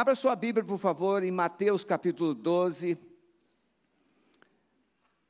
Abra 0.00 0.14
sua 0.14 0.36
Bíblia, 0.36 0.64
por 0.64 0.78
favor, 0.78 1.24
em 1.24 1.32
Mateus 1.32 1.84
capítulo 1.84 2.32
12, 2.32 2.96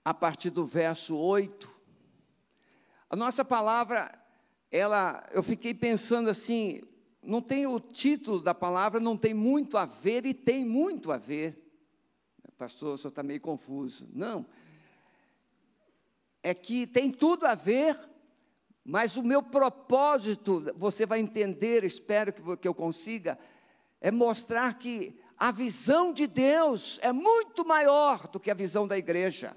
a 0.04 0.12
partir 0.12 0.50
do 0.50 0.66
verso 0.66 1.16
8. 1.16 1.74
A 3.08 3.16
nossa 3.16 3.42
palavra, 3.42 4.12
ela, 4.70 5.26
eu 5.32 5.42
fiquei 5.42 5.72
pensando 5.72 6.28
assim, 6.28 6.82
não 7.22 7.40
tem 7.40 7.66
o 7.66 7.80
título 7.80 8.42
da 8.42 8.54
palavra, 8.54 9.00
não 9.00 9.16
tem 9.16 9.32
muito 9.32 9.78
a 9.78 9.86
ver 9.86 10.26
e 10.26 10.34
tem 10.34 10.66
muito 10.66 11.10
a 11.12 11.16
ver. 11.16 11.56
Pastor, 12.58 12.92
o 12.92 12.98
senhor 12.98 13.08
está 13.08 13.22
meio 13.22 13.40
confuso. 13.40 14.06
Não. 14.12 14.44
É 16.42 16.52
que 16.52 16.86
tem 16.86 17.10
tudo 17.10 17.46
a 17.46 17.54
ver, 17.54 17.98
mas 18.84 19.16
o 19.16 19.22
meu 19.22 19.42
propósito, 19.42 20.62
você 20.76 21.06
vai 21.06 21.20
entender, 21.20 21.84
espero 21.84 22.34
que 22.58 22.68
eu 22.68 22.74
consiga, 22.74 23.38
é 24.00 24.10
mostrar 24.10 24.78
que 24.78 25.18
a 25.36 25.50
visão 25.50 26.12
de 26.12 26.26
Deus 26.26 26.98
é 27.02 27.12
muito 27.12 27.64
maior 27.64 28.26
do 28.28 28.40
que 28.40 28.50
a 28.50 28.54
visão 28.54 28.86
da 28.86 28.98
igreja. 28.98 29.56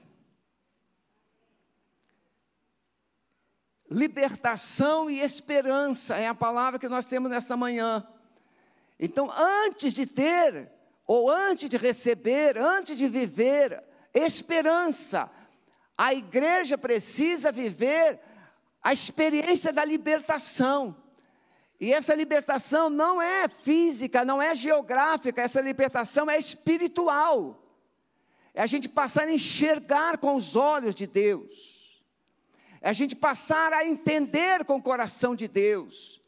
Libertação 3.90 5.10
e 5.10 5.20
esperança 5.20 6.16
é 6.16 6.28
a 6.28 6.36
palavra 6.36 6.80
que 6.80 6.88
nós 6.88 7.06
temos 7.06 7.30
nesta 7.30 7.58
manhã. 7.58 8.08
Então, 8.98 9.30
antes 9.32 9.94
de 9.94 10.06
ter, 10.06 10.72
ou 11.06 11.30
antes 11.30 11.70
de 11.70 11.78
receber, 11.78 12.58
antes 12.58 12.98
de 12.98 13.08
viver 13.08 13.84
esperança, 14.14 15.30
a 15.98 16.14
igreja 16.14 16.78
precisa 16.78 17.52
viver 17.52 18.20
a 18.82 18.94
experiência 18.94 19.74
da 19.74 19.84
libertação. 19.84 20.96
E 21.82 21.92
essa 21.92 22.14
libertação 22.14 22.92
não 22.92 23.20
é 23.20 23.48
física, 23.48 24.24
não 24.24 24.40
é 24.40 24.54
geográfica, 24.54 25.42
essa 25.42 25.60
libertação 25.60 26.30
é 26.30 26.38
espiritual. 26.38 27.60
É 28.54 28.62
a 28.62 28.68
gente 28.68 28.88
passar 28.88 29.28
a 29.28 29.34
enxergar 29.34 30.20
com 30.20 30.36
os 30.36 30.56
olhos 30.56 30.94
de 30.94 31.08
Deus. 31.08 32.04
É 32.82 32.90
a 32.90 32.94
gente 32.94 33.16
passar 33.16 33.74
a 33.74 33.84
entender 33.84 34.64
com 34.64 34.76
o 34.76 34.82
coração 34.82 35.36
de 35.36 35.48
Deus 35.48 36.22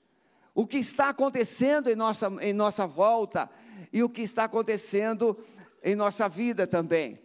o 0.55 0.65
que 0.65 0.79
está 0.79 1.09
acontecendo 1.09 1.87
em 1.87 1.95
nossa, 1.95 2.31
em 2.41 2.53
nossa 2.53 2.87
volta 2.87 3.47
e 3.91 4.01
o 4.01 4.09
que 4.09 4.23
está 4.23 4.45
acontecendo 4.45 5.37
em 5.83 5.93
nossa 5.93 6.27
vida 6.27 6.65
também. 6.65 7.19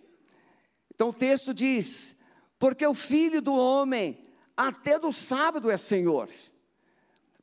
Então 0.94 1.08
o 1.08 1.14
texto 1.14 1.54
diz: 1.54 2.22
Porque 2.58 2.86
o 2.86 2.92
filho 2.92 3.40
do 3.40 3.54
homem, 3.54 4.22
até 4.54 4.98
do 4.98 5.14
sábado 5.14 5.70
é 5.70 5.78
Senhor. 5.78 6.28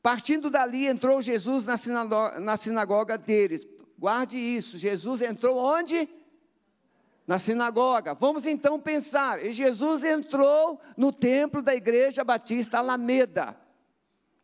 Partindo 0.06 0.52
dali, 0.52 0.86
entrou 0.86 1.20
Jesus 1.20 1.66
na 1.66 1.78
sinagoga, 1.78 2.40
na 2.40 2.56
sinagoga 2.56 3.18
deles. 3.18 3.66
Guarde 3.98 4.38
isso, 4.38 4.78
Jesus 4.78 5.20
entrou 5.24 5.58
onde? 5.58 6.08
Na 7.26 7.40
sinagoga. 7.40 8.14
Vamos 8.14 8.46
então 8.46 8.80
pensar. 8.80 9.44
E 9.44 9.52
Jesus 9.52 10.04
entrou 10.04 10.80
no 10.96 11.12
templo 11.12 11.60
da 11.60 11.74
igreja 11.74 12.24
batista 12.24 12.78
Alameda. 12.78 13.60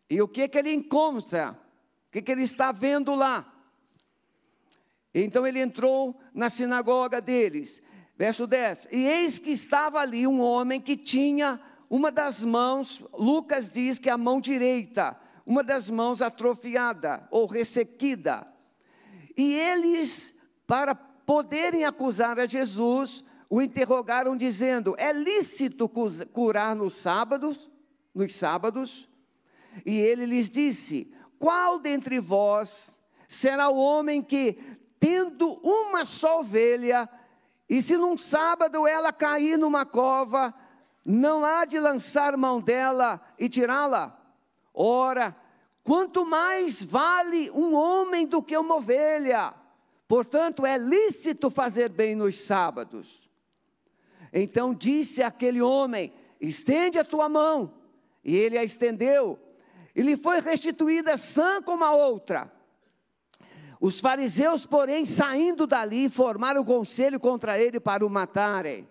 E 0.10 0.20
o 0.20 0.28
que 0.28 0.48
que 0.48 0.58
ele 0.58 0.74
encontra? 0.74 1.52
O 2.08 2.12
que 2.12 2.24
que 2.24 2.32
ele 2.32 2.42
está 2.42 2.72
vendo 2.72 3.14
lá? 3.14 3.54
Então 5.14 5.46
ele 5.46 5.60
entrou 5.60 6.20
na 6.34 6.50
sinagoga 6.50 7.22
deles. 7.22 7.84
Verso 8.18 8.48
10. 8.48 8.88
E 8.92 9.06
eis 9.06 9.38
que 9.38 9.52
estava 9.52 10.00
ali 10.00 10.26
um 10.26 10.42
homem 10.42 10.82
que 10.82 10.98
tinha 10.98 11.62
uma 11.88 12.12
das 12.12 12.44
mãos, 12.44 13.04
Lucas 13.14 13.70
diz 13.70 14.00
que 14.00 14.10
é 14.10 14.12
a 14.12 14.18
mão 14.18 14.42
direita, 14.42 15.21
uma 15.46 15.64
das 15.64 15.90
mãos 15.90 16.22
atrofiada 16.22 17.28
ou 17.32 17.46
ressequida. 17.46 18.48
E 19.36 19.54
eles, 19.54 20.36
para 20.68 20.94
poderem 20.94 21.86
acusar 21.86 22.40
a 22.40 22.46
Jesus, 22.46 23.24
o 23.50 23.62
interrogaram 23.62 24.36
dizendo: 24.36 24.96
É 24.98 25.12
lícito 25.12 25.90
curar 26.34 26.76
nos 26.76 26.94
sábados, 26.94 27.70
nos 28.14 28.34
sábados? 28.34 29.10
E 29.86 29.98
ele 30.00 30.26
lhes 30.26 30.50
disse: 30.50 31.14
Qual 31.40 31.80
dentre 31.80 32.20
vós 32.20 32.98
será 33.28 33.70
o 33.70 33.78
homem 33.78 34.22
que, 34.22 34.58
tendo 35.00 35.54
uma 35.64 36.06
só 36.06 36.40
ovelha, 36.42 37.10
e 37.70 37.82
se 37.82 37.98
num 37.98 38.18
sábado 38.18 38.86
ela 38.86 39.14
cair 39.14 39.58
numa 39.58 39.86
cova, 39.86 40.54
não 41.04 41.44
há 41.46 41.66
de 41.66 41.80
lançar 41.80 42.36
mão 42.38 42.60
dela 42.62 43.22
e 43.40 43.48
tirá-la? 43.50 44.21
Ora, 44.74 45.36
quanto 45.84 46.26
mais 46.26 46.82
vale 46.84 47.50
um 47.52 47.76
homem 47.76 48.26
do 48.26 48.42
que 48.42 48.58
uma 48.58 48.76
ovelha. 48.76 49.54
Portanto, 50.08 50.66
é 50.66 50.78
lícito 50.78 51.50
fazer 51.50 51.90
bem 51.90 52.16
nos 52.16 52.38
sábados. 52.38 53.30
Então 54.34 54.74
disse 54.74 55.22
aquele 55.22 55.62
homem: 55.62 56.14
estende 56.40 57.00
a 57.00 57.04
tua 57.04 57.28
mão. 57.28 57.74
E 58.24 58.36
ele 58.38 58.58
a 58.58 58.64
estendeu, 58.64 59.40
e 59.96 60.02
lhe 60.02 60.16
foi 60.16 60.40
restituída 60.40 61.18
sã 61.18 61.62
como 61.62 61.84
a 61.84 61.92
outra. 61.92 62.52
Os 63.80 64.00
fariseus, 64.00 64.64
porém, 64.64 65.06
saindo 65.06 65.66
dali, 65.66 66.08
formaram 66.08 66.64
conselho 66.64 67.20
contra 67.20 67.60
ele 67.60 67.80
para 67.80 68.06
o 68.06 68.10
matarem. 68.10 68.88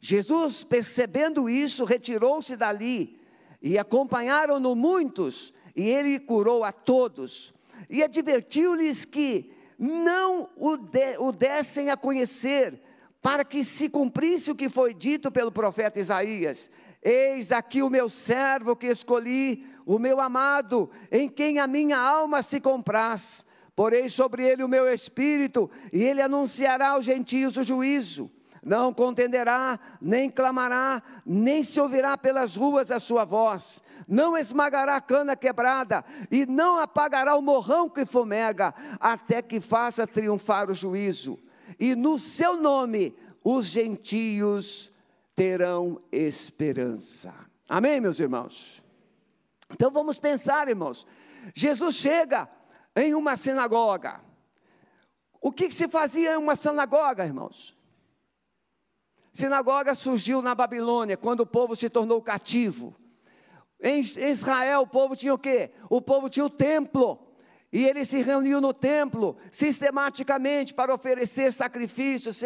Jesus, 0.00 0.64
percebendo 0.64 1.50
isso, 1.50 1.84
retirou-se 1.84 2.56
dali 2.56 3.20
e 3.62 3.78
acompanharam-no 3.78 4.74
muitos, 4.74 5.54
e 5.76 5.88
ele 5.88 6.18
curou 6.18 6.64
a 6.64 6.72
todos. 6.72 7.54
E 7.88 8.02
advertiu-lhes 8.02 9.04
que 9.04 9.52
não 9.78 10.48
o, 10.56 10.76
de, 10.76 11.16
o 11.18 11.30
dessem 11.30 11.88
a 11.88 11.96
conhecer, 11.96 12.80
para 13.20 13.44
que 13.44 13.62
se 13.62 13.88
cumprisse 13.88 14.50
o 14.50 14.54
que 14.56 14.68
foi 14.68 14.92
dito 14.92 15.30
pelo 15.30 15.52
profeta 15.52 16.00
Isaías: 16.00 16.68
Eis 17.00 17.52
aqui 17.52 17.82
o 17.82 17.90
meu 17.90 18.08
servo 18.08 18.74
que 18.74 18.88
escolhi, 18.88 19.64
o 19.86 19.98
meu 19.98 20.20
amado, 20.20 20.90
em 21.10 21.28
quem 21.28 21.60
a 21.60 21.66
minha 21.66 21.98
alma 21.98 22.42
se 22.42 22.60
compraz. 22.60 23.44
Porei 23.76 24.08
sobre 24.08 24.44
ele 24.46 24.62
o 24.62 24.68
meu 24.68 24.92
espírito, 24.92 25.70
e 25.92 26.02
ele 26.02 26.20
anunciará 26.20 26.90
aos 26.90 27.04
gentios 27.04 27.56
o 27.56 27.62
juízo 27.62 28.30
não 28.62 28.94
contenderá, 28.94 29.78
nem 30.00 30.30
clamará, 30.30 31.02
nem 31.26 31.62
se 31.62 31.80
ouvirá 31.80 32.16
pelas 32.16 32.56
ruas 32.56 32.92
a 32.92 33.00
sua 33.00 33.24
voz, 33.24 33.82
não 34.06 34.38
esmagará 34.38 34.96
a 34.96 35.00
cana 35.00 35.34
quebrada, 35.34 36.04
e 36.30 36.46
não 36.46 36.78
apagará 36.78 37.34
o 37.34 37.42
morrão 37.42 37.88
que 37.88 38.06
fumega, 38.06 38.72
até 39.00 39.42
que 39.42 39.60
faça 39.60 40.06
triunfar 40.06 40.70
o 40.70 40.74
juízo. 40.74 41.38
E 41.78 41.96
no 41.96 42.18
seu 42.18 42.56
nome 42.56 43.16
os 43.42 43.66
gentios 43.66 44.92
terão 45.34 46.00
esperança. 46.12 47.34
Amém, 47.68 48.00
meus 48.00 48.20
irmãos? 48.20 48.82
Então 49.70 49.90
vamos 49.90 50.18
pensar, 50.18 50.68
irmãos. 50.68 51.06
Jesus 51.54 51.96
chega 51.96 52.48
em 52.94 53.14
uma 53.14 53.36
sinagoga. 53.36 54.20
O 55.40 55.50
que, 55.50 55.66
que 55.66 55.74
se 55.74 55.88
fazia 55.88 56.34
em 56.34 56.36
uma 56.36 56.54
sinagoga, 56.54 57.24
irmãos? 57.24 57.76
Sinagoga 59.32 59.94
surgiu 59.94 60.42
na 60.42 60.54
Babilônia, 60.54 61.16
quando 61.16 61.40
o 61.40 61.46
povo 61.46 61.74
se 61.74 61.88
tornou 61.88 62.20
cativo. 62.20 62.94
Em 63.80 63.98
Israel, 63.98 64.82
o 64.82 64.86
povo 64.86 65.16
tinha 65.16 65.32
o 65.32 65.38
quê? 65.38 65.70
O 65.88 66.00
povo 66.00 66.28
tinha 66.28 66.44
o 66.44 66.50
templo. 66.50 67.18
E 67.72 67.86
ele 67.86 68.04
se 68.04 68.20
reuniu 68.20 68.60
no 68.60 68.74
templo 68.74 69.38
sistematicamente 69.50 70.74
para 70.74 70.94
oferecer 70.94 71.54
sacrifícios, 71.54 72.42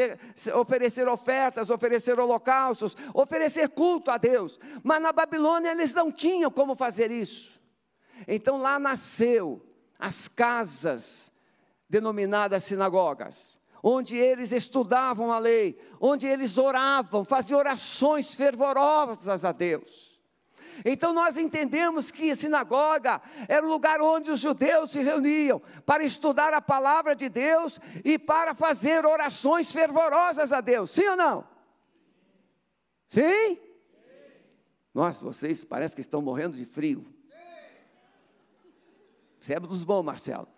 oferecer 0.55 1.09
ofertas, 1.09 1.69
oferecer 1.69 2.21
holocaustos, 2.21 2.97
oferecer 3.13 3.69
culto 3.71 4.13
a 4.13 4.17
Deus. 4.17 4.61
Mas 4.85 5.03
na 5.03 5.13
Babilônia 5.13 5.73
eles 5.73 5.93
não 5.93 6.13
tinham 6.13 6.49
como 6.49 6.77
fazer 6.77 7.11
isso. 7.11 7.61
Então 8.29 8.59
lá 8.59 8.79
nasceu 8.79 9.61
as 9.99 10.29
casas 10.29 11.33
denominadas 11.91 12.63
sinagogas 12.63 13.59
onde 13.89 14.17
eles 14.17 14.51
estudavam 14.51 15.31
a 15.31 15.39
lei, 15.39 15.79
onde 16.01 16.27
eles 16.27 16.59
oravam, 16.59 17.25
faziam 17.25 17.57
orações 17.57 18.35
fervorosas 18.35 19.45
a 19.45 19.53
Deus. 19.53 20.21
Então 20.85 21.13
nós 21.13 21.39
entendemos 21.39 22.11
que 22.11 22.29
a 22.33 22.35
sinagoga 22.35 23.23
era 23.47 23.65
o 23.65 23.69
lugar 23.69 24.01
onde 24.01 24.29
os 24.29 24.41
judeus 24.41 24.91
se 24.91 25.01
reuniam 25.01 25.63
para 25.87 26.03
estudar 26.03 26.53
a 26.53 26.61
palavra 26.61 27.15
de 27.15 27.29
Deus 27.29 27.79
e 28.05 28.19
para 28.19 28.55
fazer 28.57 29.07
orações 29.07 29.71
fervorosas 29.71 30.53
a 30.53 30.61
Deus. 30.61 30.91
Sim 30.91 31.07
ou 31.11 31.17
não? 31.17 31.45
Sim? 33.09 33.57
Nossa, 34.93 35.25
vocês 35.25 35.65
parece 35.65 35.95
que 35.95 36.01
estão 36.01 36.21
morrendo 36.21 36.57
de 36.57 36.65
frio. 36.65 37.07
Você 39.41 39.55
é 39.55 39.61
dos 39.61 39.85
bons, 39.85 40.03
Marcelo. 40.03 40.56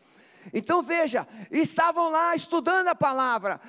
Então 0.53 0.83
veja, 0.83 1.27
estavam 1.51 2.11
lá 2.11 2.35
estudando 2.35 2.89
a 2.89 2.95
palavra. 2.95 3.61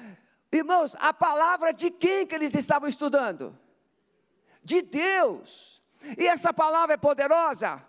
Irmãos, 0.51 0.95
a 0.99 1.13
palavra 1.13 1.71
de 1.71 1.91
quem 1.91 2.25
que 2.25 2.35
eles 2.35 2.55
estavam 2.55 2.89
estudando? 2.89 3.57
De 4.63 4.81
Deus. 4.81 5.81
E 6.17 6.27
essa 6.27 6.53
palavra 6.53 6.95
é 6.95 6.97
poderosa? 6.97 7.83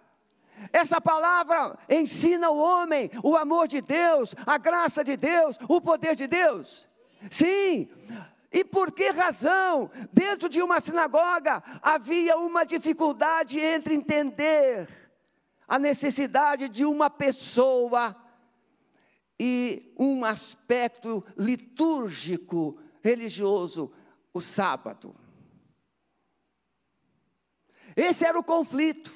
Essa 0.73 1.01
palavra 1.01 1.79
ensina 1.89 2.51
o 2.51 2.59
homem 2.59 3.11
o 3.23 3.37
amor 3.37 3.67
de 3.67 3.81
Deus, 3.81 4.35
a 4.45 4.59
graça 4.59 5.03
de 5.03 5.17
Deus, 5.17 5.59
o 5.69 5.81
poder 5.81 6.15
de 6.15 6.27
Deus. 6.27 6.87
Sim, 7.31 7.89
e 8.53 8.65
por 8.65 8.91
que 8.93 9.11
razão, 9.11 9.91
dentro 10.13 10.49
de 10.49 10.61
uma 10.61 10.81
sinagoga, 10.81 11.63
havia 11.81 12.37
uma 12.37 12.65
dificuldade 12.65 13.61
entre 13.61 13.95
entender 13.95 14.89
a 15.69 15.79
necessidade 15.79 16.69
de 16.69 16.85
uma 16.85 17.09
pessoa 17.09 18.17
e 19.43 19.95
um 19.99 20.23
aspecto 20.23 21.25
litúrgico, 21.35 22.79
religioso, 23.03 23.91
o 24.35 24.41
sábado. 24.43 25.17
Esse 27.97 28.27
era 28.27 28.39
o 28.39 28.45
conflito. 28.45 29.11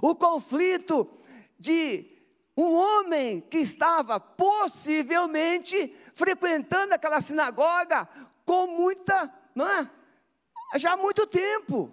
O 0.00 0.14
conflito 0.14 1.10
de 1.58 2.16
um 2.56 2.74
homem 2.74 3.40
que 3.40 3.58
estava 3.58 4.20
possivelmente 4.20 5.92
frequentando 6.14 6.94
aquela 6.94 7.20
sinagoga 7.20 8.08
com 8.44 8.68
muita, 8.68 9.34
não 9.52 9.68
é? 9.68 9.90
Já 10.76 10.92
há 10.92 10.96
muito 10.96 11.26
tempo. 11.26 11.92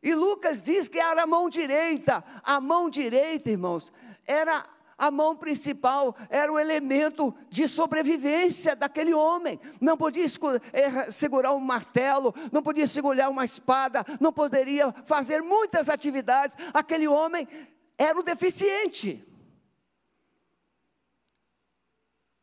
E 0.00 0.14
Lucas 0.14 0.62
diz 0.62 0.88
que 0.88 1.00
era 1.00 1.24
a 1.24 1.26
mão 1.26 1.50
direita. 1.50 2.24
A 2.44 2.60
mão 2.60 2.88
direita, 2.88 3.50
irmãos, 3.50 3.92
era 4.24 4.64
a 5.00 5.10
mão 5.10 5.34
principal, 5.34 6.14
era 6.28 6.52
o 6.52 6.58
elemento 6.58 7.34
de 7.48 7.66
sobrevivência 7.66 8.76
daquele 8.76 9.14
homem. 9.14 9.58
Não 9.80 9.96
podia 9.96 10.26
eh, 10.74 11.10
segurar 11.10 11.54
um 11.54 11.58
martelo, 11.58 12.34
não 12.52 12.62
podia 12.62 12.86
segurar 12.86 13.30
uma 13.30 13.42
espada, 13.42 14.04
não 14.20 14.30
poderia 14.30 14.92
fazer 15.06 15.40
muitas 15.42 15.88
atividades. 15.88 16.54
Aquele 16.74 17.08
homem 17.08 17.48
era 17.96 18.20
o 18.20 18.22
deficiente. 18.22 19.26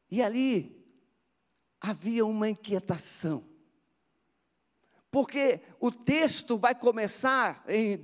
E 0.10 0.19
ali 0.19 0.83
havia 1.80 2.25
uma 2.25 2.50
inquietação. 2.50 3.44
Porque 5.12 5.62
o 5.80 5.92
texto 5.92 6.57
vai 6.57 6.74
começar 6.74 7.63
em, 7.68 8.03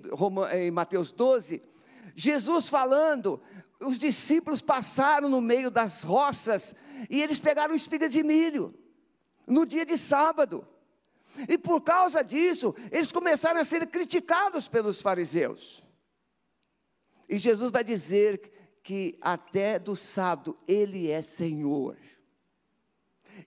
em 0.56 0.70
Mateus 0.70 1.12
12, 1.12 1.74
Jesus 2.16 2.70
falando, 2.70 3.42
os 3.80 3.98
discípulos 4.00 4.62
passaram 4.62 5.30
no 5.30 5.42
meio 5.42 5.70
das 5.70 6.04
roças 6.04 6.74
e 7.10 7.22
eles 7.22 7.40
pegaram 7.40 7.76
espigas 7.76 8.12
de 8.12 8.24
milho 8.24 8.74
no 9.48 9.66
dia 9.66 9.86
de 9.86 9.98
sábado. 9.98 10.68
E 11.50 11.58
por 11.58 11.82
causa 11.82 12.24
disso, 12.24 12.76
eles 12.92 13.12
começaram 13.12 13.60
a 13.60 13.64
ser 13.64 13.88
criticados 13.88 14.68
pelos 14.68 15.02
fariseus. 15.02 15.84
E 17.28 17.38
Jesus 17.38 17.72
vai 17.72 17.84
dizer 17.84 18.52
que 18.84 19.18
até 19.22 19.80
do 19.80 19.96
sábado 19.96 20.58
ele 20.68 21.10
é 21.10 21.22
Senhor. 21.22 21.98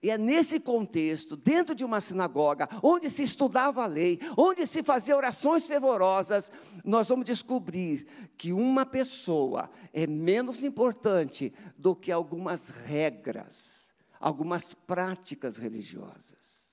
E 0.03 0.11
é 0.11 0.19
nesse 0.19 0.61
contexto, 0.61 1.37
dentro 1.37 1.75
de 1.75 1.85
uma 1.85 2.01
sinagoga, 2.01 2.69
onde 2.83 3.09
se 3.09 3.23
estudava 3.23 3.83
a 3.83 3.87
lei, 3.87 4.19
onde 4.37 4.67
se 4.67 4.83
fazia 4.83 5.17
orações 5.17 5.67
fervorosas, 5.67 6.53
nós 6.85 7.09
vamos 7.09 7.25
descobrir 7.25 8.07
que 8.37 8.53
uma 8.53 8.85
pessoa 8.85 9.71
é 9.93 10.07
menos 10.07 10.63
importante 10.63 11.53
do 11.77 11.95
que 11.95 12.13
algumas 12.13 12.69
regras, 12.71 13.87
algumas 14.21 14.75
práticas 14.75 15.57
religiosas. 15.57 16.71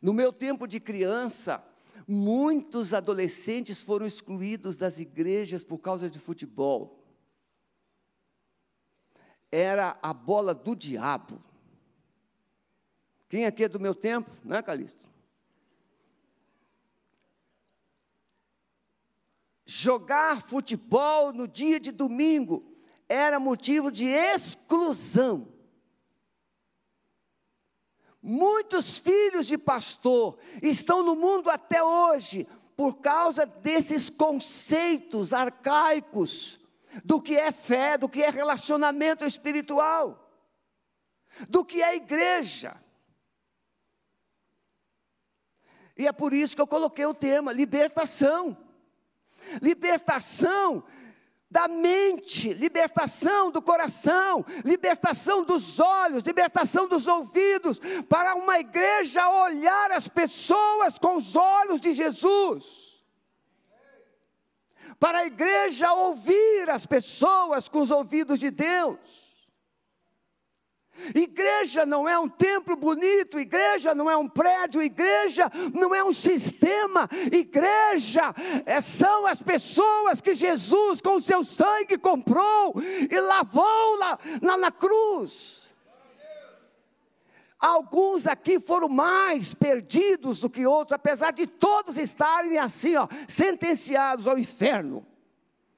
No 0.00 0.12
meu 0.12 0.32
tempo 0.32 0.66
de 0.66 0.78
criança, 0.78 1.62
muitos 2.06 2.94
adolescentes 2.94 3.82
foram 3.82 4.06
excluídos 4.06 4.76
das 4.76 4.98
igrejas 4.98 5.64
por 5.64 5.78
causa 5.78 6.08
de 6.08 6.18
futebol 6.18 6.98
era 9.50 9.98
a 10.02 10.12
bola 10.12 10.54
do 10.54 10.74
diabo. 10.76 11.42
Quem 13.28 13.44
aqui 13.44 13.64
é 13.64 13.68
do 13.68 13.78
meu 13.78 13.94
tempo, 13.94 14.30
não 14.42 14.56
é, 14.56 14.62
Calixto? 14.62 15.06
Jogar 19.66 20.40
futebol 20.42 21.30
no 21.32 21.46
dia 21.46 21.78
de 21.78 21.92
domingo 21.92 22.74
era 23.06 23.38
motivo 23.38 23.92
de 23.92 24.08
exclusão. 24.08 25.46
Muitos 28.22 28.98
filhos 28.98 29.46
de 29.46 29.58
pastor 29.58 30.38
estão 30.62 31.02
no 31.02 31.14
mundo 31.14 31.50
até 31.50 31.82
hoje 31.82 32.46
por 32.74 32.96
causa 33.00 33.44
desses 33.44 34.08
conceitos 34.08 35.32
arcaicos 35.32 36.58
do 37.04 37.20
que 37.20 37.36
é 37.36 37.52
fé, 37.52 37.98
do 37.98 38.08
que 38.08 38.22
é 38.22 38.30
relacionamento 38.30 39.24
espiritual, 39.24 40.32
do 41.48 41.64
que 41.64 41.82
é 41.82 41.94
igreja. 41.94 42.76
E 45.98 46.06
é 46.06 46.12
por 46.12 46.32
isso 46.32 46.54
que 46.54 46.62
eu 46.62 46.66
coloquei 46.66 47.04
o 47.04 47.12
tema 47.12 47.52
libertação. 47.52 48.56
Libertação 49.60 50.84
da 51.50 51.66
mente, 51.66 52.52
libertação 52.52 53.50
do 53.50 53.60
coração, 53.60 54.44
libertação 54.64 55.42
dos 55.42 55.80
olhos, 55.80 56.22
libertação 56.22 56.86
dos 56.86 57.06
ouvidos, 57.06 57.80
para 58.08 58.34
uma 58.34 58.60
igreja 58.60 59.28
olhar 59.28 59.90
as 59.92 60.06
pessoas 60.06 60.98
com 60.98 61.16
os 61.16 61.34
olhos 61.34 61.80
de 61.80 61.92
Jesus 61.92 62.88
para 64.98 65.18
a 65.18 65.26
igreja 65.26 65.92
ouvir 65.92 66.68
as 66.68 66.84
pessoas 66.84 67.68
com 67.68 67.80
os 67.80 67.90
ouvidos 67.90 68.38
de 68.38 68.50
Deus. 68.50 69.27
Igreja 71.14 71.86
não 71.86 72.08
é 72.08 72.18
um 72.18 72.28
templo 72.28 72.76
bonito, 72.76 73.38
igreja 73.38 73.94
não 73.94 74.10
é 74.10 74.16
um 74.16 74.28
prédio, 74.28 74.82
igreja 74.82 75.50
não 75.72 75.94
é 75.94 76.02
um 76.02 76.12
sistema, 76.12 77.08
igreja 77.32 78.34
é, 78.66 78.80
são 78.80 79.26
as 79.26 79.42
pessoas 79.42 80.20
que 80.20 80.34
Jesus 80.34 81.00
com 81.00 81.16
o 81.16 81.20
seu 81.20 81.42
sangue 81.42 81.98
comprou 81.98 82.74
e 83.10 83.20
lavou 83.20 83.96
lá, 83.98 84.18
lá 84.42 84.56
na 84.56 84.70
cruz. 84.70 85.68
Alguns 87.58 88.26
aqui 88.26 88.60
foram 88.60 88.88
mais 88.88 89.52
perdidos 89.52 90.40
do 90.40 90.48
que 90.48 90.64
outros, 90.64 90.92
apesar 90.94 91.32
de 91.32 91.46
todos 91.46 91.98
estarem 91.98 92.56
assim, 92.56 92.94
ó, 92.94 93.08
sentenciados 93.26 94.28
ao 94.28 94.38
inferno. 94.38 95.04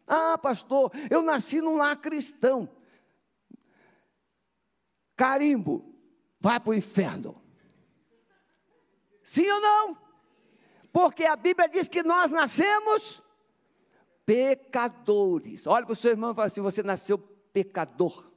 Ah, 0.07 0.37
pastor, 0.37 0.93
eu 1.09 1.23
nasci 1.23 1.61
num 1.61 1.77
lar 1.77 1.97
cristão. 1.97 2.69
Carimbo, 5.21 5.85
vai 6.41 6.59
para 6.59 6.71
o 6.71 6.75
inferno. 6.75 7.43
Sim 9.23 9.51
ou 9.51 9.61
não? 9.61 9.99
Porque 10.91 11.27
a 11.27 11.37
Bíblia 11.37 11.69
diz 11.69 11.89
que 11.89 12.03
nós 12.03 12.31
nascemos 12.31 13.23
pecadores. 14.25 15.67
Olha 15.67 15.85
para 15.85 15.93
o 15.93 15.97
seu 15.97 16.13
irmão 16.13 16.33
e 16.33 16.35
fala 16.35 16.47
assim: 16.47 16.63
você 16.63 16.83
nasceu 16.83 17.19
pecador. 17.19 18.31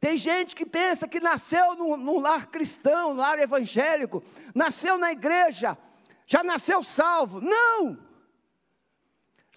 Tem 0.00 0.16
gente 0.16 0.56
que 0.56 0.66
pensa 0.66 1.06
que 1.06 1.20
nasceu 1.20 1.76
num, 1.76 1.96
num 1.96 2.18
lar 2.18 2.48
cristão, 2.48 3.14
num 3.14 3.20
lar 3.20 3.38
evangélico, 3.38 4.20
nasceu 4.52 4.98
na 4.98 5.12
igreja, 5.12 5.78
já 6.26 6.42
nasceu 6.42 6.82
salvo. 6.82 7.40
Não! 7.40 8.07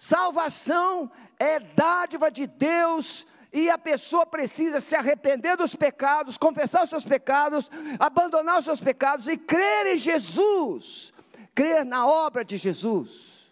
Salvação 0.02 1.08
é 1.38 1.60
dádiva 1.60 2.28
de 2.28 2.44
Deus 2.48 3.24
e 3.52 3.70
a 3.70 3.78
pessoa 3.78 4.26
precisa 4.26 4.80
se 4.80 4.96
arrepender 4.96 5.56
dos 5.56 5.76
pecados, 5.76 6.36
confessar 6.36 6.82
os 6.82 6.90
seus 6.90 7.04
pecados, 7.04 7.70
abandonar 8.00 8.58
os 8.58 8.64
seus 8.64 8.80
pecados 8.80 9.28
e 9.28 9.36
crer 9.36 9.94
em 9.94 9.98
Jesus, 9.98 11.12
crer 11.54 11.84
na 11.84 12.04
obra 12.04 12.44
de 12.44 12.56
Jesus, 12.56 13.46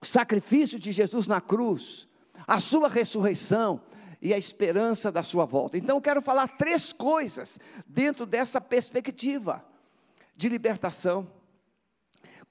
o 0.00 0.06
sacrifício 0.06 0.78
de 0.78 0.92
Jesus 0.92 1.26
na 1.26 1.40
cruz, 1.40 2.06
a 2.46 2.60
sua 2.60 2.88
ressurreição, 2.88 3.80
e 4.20 4.32
a 4.32 4.38
esperança 4.38 5.10
da 5.10 5.24
sua 5.24 5.44
volta. 5.44 5.76
Então 5.76 5.96
eu 5.96 6.00
quero 6.00 6.22
falar 6.22 6.46
três 6.46 6.92
coisas 6.92 7.58
dentro 7.88 8.24
dessa 8.24 8.60
perspectiva 8.60 9.64
de 10.36 10.48
libertação. 10.48 11.28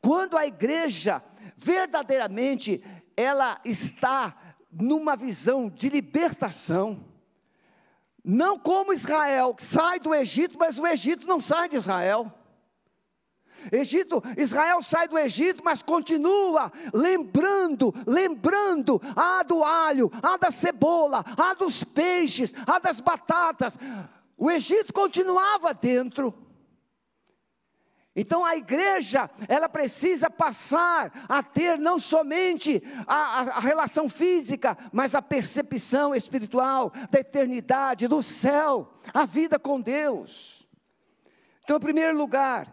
Quando 0.01 0.38
a 0.38 0.46
igreja 0.46 1.24
verdadeiramente 1.62 2.84
ela 3.15 3.60
está 3.63 4.36
numa 4.72 5.15
visão 5.15 5.70
de 5.70 5.89
libertação, 5.89 7.06
não 8.24 8.58
como 8.58 8.94
Israel, 8.94 9.56
sai 9.58 10.00
do 10.00 10.13
Egito, 10.13 10.58
mas 10.58 10.77
o 10.77 10.88
Egito 10.88 11.27
não 11.27 11.39
sai 11.39 11.70
de 11.70 11.75
Israel. 11.75 12.32
Egito, 13.72 14.24
Israel 14.38 14.82
sai 14.82 15.08
do 15.08 15.20
Egito, 15.20 15.63
mas 15.63 15.84
continua 15.84 16.72
lembrando, 16.94 17.94
lembrando, 18.08 19.00
ah 19.15 19.44
do 19.44 19.63
alho, 19.63 20.12
ah 20.24 20.38
da 20.38 20.50
cebola, 20.50 21.24
ah 21.38 21.53
dos 21.53 21.84
peixes, 21.84 22.53
ah 22.65 22.80
das 22.80 23.00
batatas. 23.00 23.77
O 24.36 24.50
Egito 24.50 24.94
continuava 24.94 25.74
dentro. 25.74 26.34
Então 28.15 28.44
a 28.44 28.58
igreja, 28.58 29.30
ela 29.48 29.70
precisa 29.70 30.30
passar 30.30 31.25
a 31.30 31.41
ter 31.41 31.77
não 31.77 31.98
somente 31.98 32.84
a, 33.08 33.15
a, 33.15 33.41
a, 33.41 33.60
relação 33.60 34.10
física, 34.10 34.77
mas 34.91 35.15
a 35.15 35.22
percepção 35.22 36.13
espiritual 36.13 36.91
da 37.10 37.20
eternidade, 37.20 38.10
do 38.10 38.22
céu, 38.22 38.91
a 39.13 39.25
vida 39.25 39.58
com 39.58 39.80
Deus. 39.80 40.68
Então, 41.63 41.77
em 41.77 41.82
primeiro 41.82 42.18
lugar, 42.18 42.68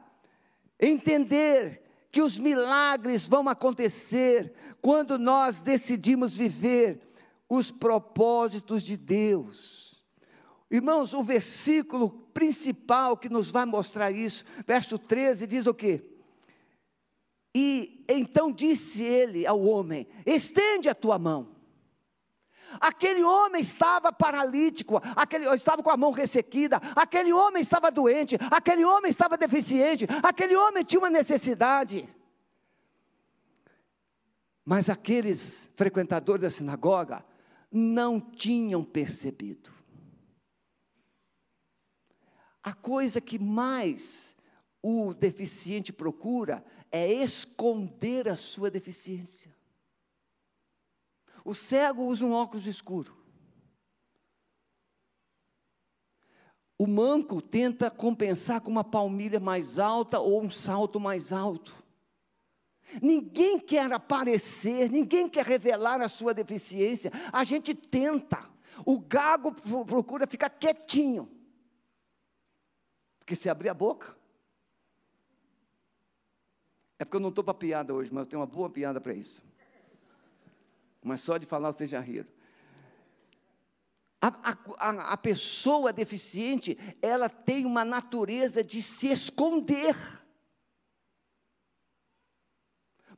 entender 0.80 1.82
que 2.10 2.20
os 2.20 2.36
milagres 2.36 3.28
vão 3.28 3.48
acontecer 3.48 4.52
quando 4.82 5.18
nós 5.18 5.60
decidimos 5.60 6.34
viver 6.36 7.00
os 7.48 7.70
propósitos 7.70 8.82
de 8.82 8.96
Deus. 8.96 10.04
Irmãos, 10.70 11.14
o 11.14 11.22
versículo 11.22 12.27
principal 12.38 13.16
que 13.16 13.28
nos 13.28 13.50
vai 13.50 13.64
mostrar 13.64 14.12
isso, 14.12 14.44
verso 14.64 14.96
13, 14.96 15.44
diz 15.44 15.66
o 15.66 15.74
quê? 15.74 16.04
E 17.52 18.04
então 18.08 18.52
disse 18.52 19.02
ele 19.02 19.44
ao 19.44 19.60
homem: 19.60 20.06
estende 20.24 20.88
a 20.88 20.94
tua 20.94 21.18
mão. 21.18 21.48
Aquele 22.80 23.24
homem 23.24 23.60
estava 23.60 24.12
paralítico, 24.12 25.02
aquele, 25.16 25.52
estava 25.52 25.82
com 25.82 25.90
a 25.90 25.96
mão 25.96 26.12
ressequida, 26.12 26.76
aquele 26.94 27.32
homem 27.32 27.60
estava 27.60 27.90
doente, 27.90 28.36
aquele 28.52 28.84
homem 28.84 29.10
estava 29.10 29.36
deficiente, 29.36 30.06
aquele 30.22 30.54
homem 30.54 30.84
tinha 30.84 31.00
uma 31.00 31.10
necessidade. 31.10 32.08
Mas 34.64 34.88
aqueles 34.88 35.68
frequentadores 35.74 36.42
da 36.42 36.50
sinagoga 36.50 37.24
não 37.72 38.20
tinham 38.20 38.84
percebido. 38.84 39.77
A 42.62 42.72
coisa 42.72 43.20
que 43.20 43.38
mais 43.38 44.36
o 44.82 45.14
deficiente 45.14 45.92
procura 45.92 46.64
é 46.90 47.12
esconder 47.12 48.28
a 48.28 48.36
sua 48.36 48.70
deficiência. 48.70 49.54
O 51.44 51.54
cego 51.54 52.04
usa 52.04 52.24
um 52.24 52.32
óculos 52.32 52.66
escuro. 52.66 53.16
O 56.78 56.86
manco 56.86 57.42
tenta 57.42 57.90
compensar 57.90 58.60
com 58.60 58.70
uma 58.70 58.84
palmilha 58.84 59.40
mais 59.40 59.78
alta 59.78 60.20
ou 60.20 60.42
um 60.42 60.50
salto 60.50 61.00
mais 61.00 61.32
alto. 61.32 61.74
Ninguém 63.02 63.58
quer 63.58 63.92
aparecer, 63.92 64.90
ninguém 64.90 65.28
quer 65.28 65.44
revelar 65.44 66.00
a 66.00 66.08
sua 66.08 66.32
deficiência. 66.32 67.10
A 67.32 67.44
gente 67.44 67.74
tenta. 67.74 68.48
O 68.86 68.98
gago 68.98 69.52
procura 69.84 70.26
ficar 70.26 70.48
quietinho. 70.50 71.28
Porque 73.28 73.36
se 73.36 73.50
abrir 73.50 73.68
a 73.68 73.74
boca. 73.74 74.16
É 76.98 77.04
porque 77.04 77.18
eu 77.18 77.20
não 77.20 77.28
estou 77.28 77.44
para 77.44 77.52
piada 77.52 77.92
hoje, 77.92 78.10
mas 78.10 78.22
eu 78.22 78.30
tenho 78.30 78.40
uma 78.40 78.46
boa 78.46 78.70
piada 78.70 78.98
para 79.02 79.12
isso. 79.12 79.44
Mas 81.02 81.20
só 81.20 81.36
de 81.36 81.44
falar 81.44 81.70
vocês 81.70 81.90
já 81.90 82.00
riram. 82.00 82.26
A, 84.18 84.28
a, 84.78 85.12
a, 85.12 85.16
pessoa 85.18 85.92
deficiente, 85.92 86.78
ela 87.02 87.28
tem 87.28 87.66
uma 87.66 87.84
natureza 87.84 88.64
de 88.64 88.80
se 88.80 89.08
esconder. 89.08 89.94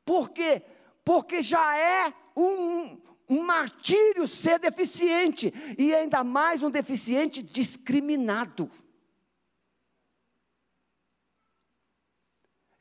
Por 0.03 0.31
quê? 0.31 0.61
Porque 1.05 1.41
já 1.41 1.77
é 1.77 2.13
um, 2.35 3.01
um 3.29 3.43
martírio 3.43 4.27
ser 4.27 4.59
deficiente, 4.59 5.53
e 5.77 5.95
ainda 5.95 6.21
mais 6.21 6.61
um 6.61 6.69
deficiente 6.69 7.41
discriminado. 7.41 8.69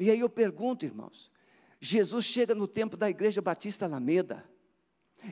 E 0.01 0.11
aí 0.11 0.19
eu 0.19 0.31
pergunto, 0.31 0.87
irmãos, 0.87 1.31
Jesus 1.79 2.25
chega 2.25 2.55
no 2.55 2.67
tempo 2.67 2.97
da 2.97 3.11
igreja 3.11 3.43
Batista 3.43 3.85
Alameda, 3.85 4.49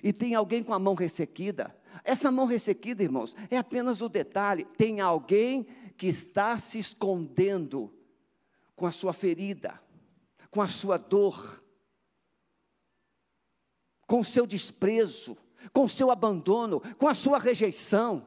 e 0.03 0.13
tem 0.13 0.35
alguém 0.35 0.63
com 0.63 0.75
a 0.75 0.79
mão 0.79 0.95
ressequida. 0.95 1.75
Essa 2.05 2.31
mão 2.31 2.45
ressequida, 2.45 3.03
irmãos, 3.03 3.35
é 3.51 3.57
apenas 3.57 4.03
o 4.03 4.09
detalhe. 4.09 4.67
Tem 4.77 5.01
alguém 5.01 5.67
que 5.97 6.07
está 6.07 6.59
se 6.59 6.79
escondendo 6.79 7.91
com 8.77 8.87
a 8.87 8.93
sua 8.93 9.15
ferida, 9.15 9.81
com 10.51 10.61
a 10.61 10.69
sua 10.69 10.99
dor, 10.99 11.65
com 14.07 14.21
o 14.21 14.25
seu 14.25 14.47
desprezo, 14.47 15.35
com 15.73 15.85
o 15.85 15.89
seu 15.89 16.11
abandono, 16.11 16.83
com 16.99 17.09
a 17.09 17.15
sua 17.15 17.39
rejeição 17.39 18.27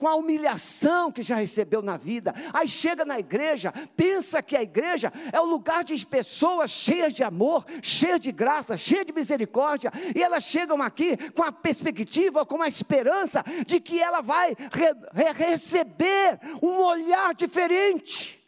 com 0.00 0.08
a 0.08 0.14
humilhação 0.14 1.12
que 1.12 1.22
já 1.22 1.36
recebeu 1.36 1.82
na 1.82 1.98
vida. 1.98 2.34
Aí 2.54 2.66
chega 2.66 3.04
na 3.04 3.20
igreja, 3.20 3.70
pensa 3.94 4.42
que 4.42 4.56
a 4.56 4.62
igreja 4.62 5.12
é 5.30 5.38
o 5.38 5.44
lugar 5.44 5.84
de 5.84 6.06
pessoas 6.06 6.70
cheias 6.70 7.12
de 7.12 7.22
amor, 7.22 7.66
cheias 7.82 8.18
de 8.18 8.32
graça, 8.32 8.78
cheias 8.78 9.04
de 9.04 9.12
misericórdia, 9.12 9.92
e 10.16 10.22
elas 10.22 10.44
chegam 10.44 10.80
aqui 10.80 11.18
com 11.32 11.42
a 11.42 11.52
perspectiva, 11.52 12.46
com 12.46 12.62
a 12.62 12.66
esperança 12.66 13.44
de 13.66 13.78
que 13.78 14.00
ela 14.00 14.22
vai 14.22 14.56
re 14.72 14.94
re 15.12 15.32
receber 15.32 16.40
um 16.62 16.80
olhar 16.80 17.34
diferente. 17.34 18.42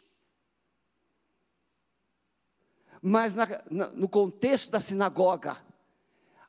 Mas 2.99 3.35
na, 3.35 3.47
na, 3.69 3.87
no 3.89 4.09
contexto 4.09 4.71
da 4.71 4.79
sinagoga, 4.79 5.57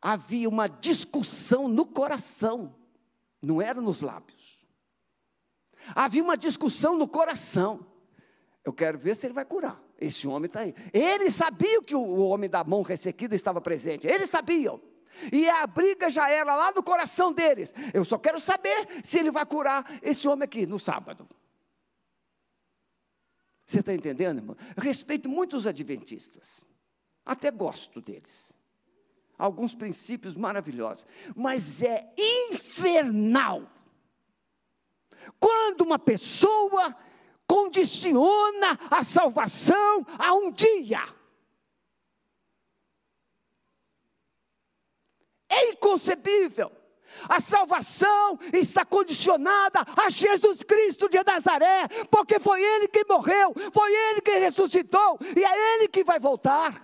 havia 0.01 0.49
uma 0.49 0.67
discussão 0.67 1.69
no 1.69 1.85
coração, 1.85 2.75
não 3.43 3.61
era 3.61 3.83
nos 3.83 4.01
lábios. 4.01 4.54
Havia 5.95 6.23
uma 6.23 6.37
discussão 6.37 6.97
no 6.97 7.09
coração. 7.09 7.87
Eu 8.65 8.73
quero 8.73 8.99
ver 8.99 9.17
se 9.17 9.27
ele 9.27 9.35
vai 9.35 9.45
curar. 9.45 9.83
Esse 10.01 10.27
homem 10.27 10.47
está 10.47 10.61
aí. 10.61 10.75
Eles 10.93 11.35
sabiam 11.35 11.83
que 11.83 11.95
o 11.95 12.17
homem 12.17 12.49
da 12.49 12.65
mão 12.65 12.83
ressequida 12.83 13.35
estava 13.35 13.61
presente. 13.61 14.07
Eles 14.07 14.31
sabiam. 14.31 14.81
E 15.33 15.49
a 15.49 15.67
briga 15.67 16.11
já 16.11 16.29
era 16.29 16.55
lá 16.55 16.73
no 16.73 16.83
coração 16.83 17.33
deles. 17.33 17.73
Eu 17.93 18.05
só 18.05 18.19
quero 18.19 18.41
saber 18.41 19.03
se 19.03 19.19
ele 19.19 19.31
vai 19.31 19.47
curar 19.47 19.99
esse 20.03 20.27
homem 20.27 20.45
aqui 20.45 20.67
no 20.67 20.79
sábado. 20.79 21.29
Você 23.67 23.81
está 23.81 23.95
entendendo, 23.95 24.39
irmão? 24.39 24.57
Respeito 24.77 25.29
muito 25.29 25.57
os 25.57 25.67
adventistas. 25.67 26.65
Até 27.25 27.51
gosto 27.51 28.01
deles. 28.01 28.53
Alguns 29.39 29.75
princípios 29.75 30.35
maravilhosos. 30.35 31.07
Mas 31.35 31.83
é 31.83 32.13
infernal 32.51 33.71
quando 35.39 35.83
uma 35.83 35.99
pessoa 35.99 36.97
condiciona 37.47 38.79
a 38.91 39.05
salvação 39.05 40.07
a 40.19 40.33
um 40.35 40.51
dia. 40.51 41.03
É 45.49 45.71
inconcebível. 45.71 46.73
A 47.29 47.41
salvação 47.41 48.39
está 48.53 48.85
condicionada 48.85 49.81
a 49.97 50.11
Jesus 50.11 50.63
Cristo 50.63 51.09
de 51.09 51.23
Nazaré, 51.23 51.87
porque 52.11 52.39
foi 52.41 52.61
Ele 52.63 52.89
que 52.89 53.05
morreu, 53.09 53.55
foi 53.73 53.93
Ele 53.93 54.21
que 54.21 54.37
ressuscitou, 54.37 55.19
e 55.37 55.45
é 55.45 55.75
Ele 55.75 55.89
que 55.89 56.03
vai 56.03 56.19
voltar. 56.19 56.83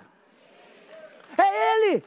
É 1.37 1.75
Ele. 1.75 2.05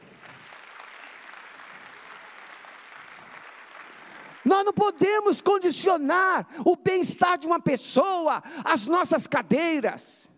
Nós 4.44 4.64
não 4.64 4.72
podemos 4.72 5.40
condicionar 5.40 6.46
o 6.64 6.76
bem-estar 6.76 7.38
de 7.38 7.46
uma 7.46 7.60
pessoa 7.60 8.42
às 8.64 8.86
nossas 8.86 9.26
cadeiras. 9.26 10.30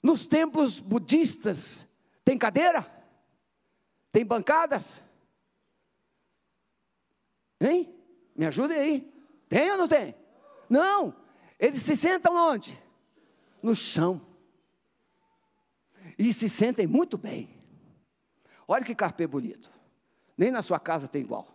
Nos 0.00 0.26
templos 0.26 0.78
budistas, 0.78 1.86
tem 2.24 2.38
cadeira? 2.38 2.86
Tem 4.12 4.24
bancadas? 4.24 5.02
Hein? 7.60 7.92
Me 8.36 8.46
ajudem 8.46 8.78
aí. 8.78 9.14
Tem 9.48 9.70
ou 9.72 9.78
não 9.78 9.88
tem? 9.88 10.14
Não. 10.68 11.16
Eles 11.58 11.82
se 11.82 11.96
sentam 11.96 12.36
onde? 12.36 12.80
No 13.62 13.74
chão. 13.74 14.24
E 16.16 16.32
se 16.32 16.48
sentem 16.48 16.86
muito 16.86 17.18
bem. 17.18 17.50
Olha 18.68 18.84
que 18.84 18.94
carpê 18.94 19.26
bonito. 19.26 19.73
Nem 20.36 20.50
na 20.50 20.62
sua 20.62 20.80
casa 20.80 21.08
tem 21.08 21.22
igual. 21.22 21.48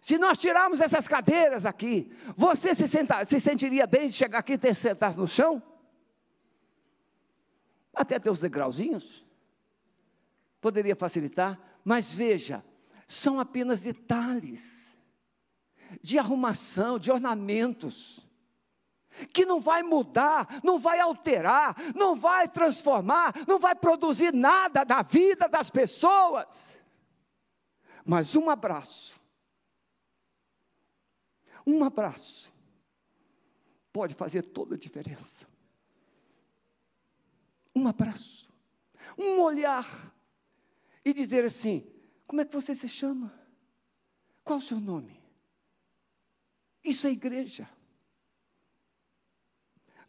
Se 0.00 0.18
nós 0.18 0.38
tirarmos 0.38 0.80
essas 0.80 1.06
cadeiras 1.06 1.64
aqui, 1.64 2.10
você 2.36 2.74
se, 2.74 2.88
senta, 2.88 3.24
se 3.24 3.38
sentiria 3.38 3.86
bem 3.86 4.08
de 4.08 4.14
chegar 4.14 4.40
aqui 4.40 4.54
e 4.54 4.58
ter 4.58 4.74
sentar 4.74 5.16
no 5.16 5.28
chão? 5.28 5.62
Até 7.94 8.18
ter 8.18 8.30
os 8.30 8.40
degrauzinhos? 8.40 9.24
Poderia 10.60 10.96
facilitar, 10.96 11.58
mas 11.84 12.12
veja, 12.12 12.64
são 13.06 13.38
apenas 13.38 13.82
detalhes 13.82 14.88
de 16.02 16.18
arrumação, 16.18 16.98
de 16.98 17.12
ornamentos 17.12 18.26
que 19.32 19.44
não 19.44 19.60
vai 19.60 19.82
mudar, 19.82 20.60
não 20.62 20.78
vai 20.78 21.00
alterar, 21.00 21.76
não 21.94 22.16
vai 22.16 22.48
transformar, 22.48 23.34
não 23.46 23.58
vai 23.58 23.74
produzir 23.74 24.32
nada 24.32 24.84
na 24.84 25.02
vida 25.02 25.48
das 25.48 25.70
pessoas. 25.70 26.80
Mas 28.04 28.34
um 28.34 28.50
abraço, 28.50 29.20
um 31.66 31.84
abraço, 31.84 32.52
pode 33.92 34.14
fazer 34.14 34.42
toda 34.42 34.74
a 34.74 34.78
diferença. 34.78 35.46
Um 37.74 37.86
abraço, 37.86 38.50
um 39.16 39.40
olhar, 39.40 40.12
e 41.04 41.12
dizer 41.12 41.44
assim: 41.44 41.86
como 42.26 42.40
é 42.40 42.44
que 42.44 42.54
você 42.54 42.74
se 42.74 42.88
chama? 42.88 43.32
Qual 44.44 44.58
o 44.58 44.62
seu 44.62 44.80
nome? 44.80 45.20
Isso 46.82 47.06
é 47.06 47.10
igreja. 47.10 47.68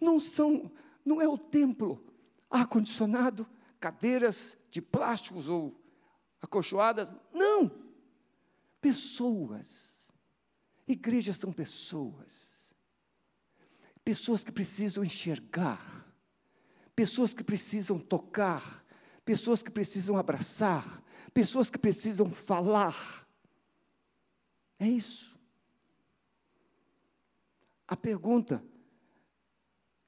Não 0.03 0.19
são, 0.19 0.69
não 1.05 1.21
é 1.21 1.27
o 1.27 1.37
templo 1.37 2.03
ar-condicionado, 2.49 3.47
cadeiras 3.79 4.57
de 4.69 4.81
plásticos 4.81 5.47
ou 5.47 5.81
acolchoadas. 6.41 7.09
Não! 7.31 7.71
Pessoas. 8.81 10.13
Igrejas 10.85 11.37
são 11.37 11.53
pessoas. 11.53 12.69
Pessoas 14.03 14.43
que 14.43 14.51
precisam 14.51 15.05
enxergar. 15.05 16.05
Pessoas 16.93 17.33
que 17.33 17.45
precisam 17.45 17.97
tocar. 17.97 18.85
Pessoas 19.23 19.63
que 19.63 19.71
precisam 19.71 20.17
abraçar. 20.17 21.01
Pessoas 21.33 21.69
que 21.69 21.77
precisam 21.77 22.29
falar. 22.29 23.25
É 24.77 24.85
isso. 24.85 25.33
A 27.87 27.95
pergunta 27.95 28.61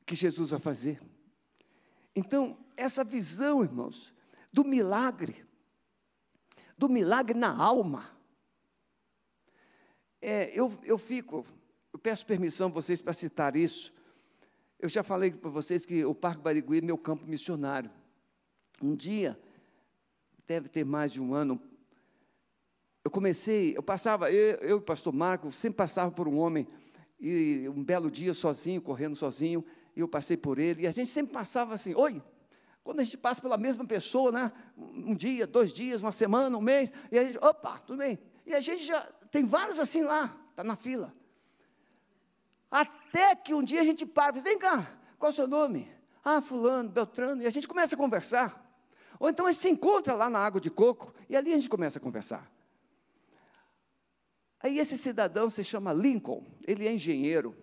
que 0.06 0.16
Jesus 0.16 0.52
vai 0.52 0.60
fazer. 0.60 1.02
Então, 2.16 2.58
essa 2.78 3.04
visão, 3.04 3.64
irmãos, 3.64 4.14
do 4.52 4.64
milagre, 4.64 5.44
do 6.78 6.88
milagre 6.88 7.38
na 7.38 7.56
alma. 7.56 8.12
É, 10.22 10.52
eu, 10.58 10.74
eu 10.84 10.98
fico, 10.98 11.46
eu 11.92 12.00
peço 12.00 12.26
permissão 12.26 12.68
a 12.68 12.72
vocês 12.72 13.02
para 13.02 13.14
citar 13.14 13.56
isso. 13.56 13.94
Eu 14.80 14.90
já 14.90 15.04
falei 15.04 15.32
para 15.32 15.50
vocês 15.50 15.86
que 15.86 16.06
o 16.06 16.14
Parque 16.14 16.42
Barigui 16.42 16.78
é 16.78 16.82
meu 16.82 16.98
campo 16.98 17.26
missionário. 17.26 17.90
Um 18.82 18.96
dia, 18.96 19.40
deve 20.48 20.70
ter 20.70 20.86
mais 20.86 21.12
de 21.12 21.22
um 21.22 21.34
ano, 21.34 21.62
eu 23.04 23.12
comecei, 23.12 23.78
eu 23.78 23.84
passava, 23.84 24.32
eu, 24.32 24.58
eu 24.58 24.70
e 24.70 24.74
o 24.74 24.82
pastor 24.82 25.14
Marco, 25.14 25.52
sempre 25.52 25.78
passava 25.78 26.12
por 26.12 26.28
um 26.28 26.38
homem, 26.38 26.68
e 27.20 27.70
um 27.70 27.84
belo 27.84 28.10
dia 28.10 28.34
sozinho, 28.34 28.82
correndo 28.82 29.16
sozinho, 29.16 29.64
e 29.96 30.02
eu 30.02 30.08
passei 30.08 30.36
por 30.36 30.60
ele, 30.60 30.84
e 30.84 30.88
a 30.88 30.92
gente 30.92 31.10
sempre 31.10 31.34
passava 31.34 31.74
assim, 31.74 31.96
oi, 31.96 32.22
quando 32.84 33.00
a 33.00 33.04
gente 33.04 33.18
passa 33.18 33.42
pela 33.42 33.58
mesma 33.58 33.84
pessoa, 33.86 34.32
né? 34.32 34.52
Um 34.78 35.16
dia, 35.16 35.48
dois 35.48 35.74
dias, 35.74 36.04
uma 36.04 36.12
semana, 36.12 36.56
um 36.56 36.62
mês, 36.62 36.94
e 37.12 37.18
a 37.18 37.24
gente, 37.24 37.38
opa, 37.40 37.80
tudo 37.80 37.98
bem. 37.98 38.20
E 38.46 38.54
a 38.54 38.60
gente 38.60 38.84
já 38.84 39.02
tem 39.32 39.44
vários 39.44 39.80
assim 39.80 40.04
lá, 40.04 40.38
está 40.52 40.64
na 40.64 40.76
fila. 40.76 41.12
Até 42.70 43.36
que 43.36 43.54
um 43.54 43.64
dia 43.64 43.82
a 43.82 43.84
gente 43.84 44.06
para, 44.06 44.40
vem 44.40 44.60
cá, 44.60 44.88
qual 45.18 45.32
é 45.32 45.34
o 45.34 45.36
seu 45.36 45.48
nome? 45.48 45.92
Ah, 46.24 46.42
fulano, 46.42 46.90
Beltrano, 46.90 47.42
e 47.42 47.48
a 47.48 47.50
gente 47.50 47.68
começa 47.68 47.96
a 47.96 47.98
conversar. 47.98 48.64
Ou 49.20 49.30
então 49.30 49.48
a 49.48 49.52
gente 49.52 49.62
se 49.62 49.70
encontra 49.70 50.14
lá 50.14 50.30
na 50.30 50.40
água 50.40 50.62
de 50.62 50.70
coco, 50.70 51.14
e 51.28 51.36
ali 51.36 51.54
a 51.54 51.56
gente 51.56 51.70
começa 51.70 51.98
a 51.98 52.02
conversar. 52.02 52.52
Aí 54.60 54.78
esse 54.78 54.98
cidadão 54.98 55.50
se 55.50 55.64
chama 55.64 55.94
Lincoln, 55.94 56.46
ele 56.68 56.88
é 56.88 56.94
engenheiro. 56.94 57.56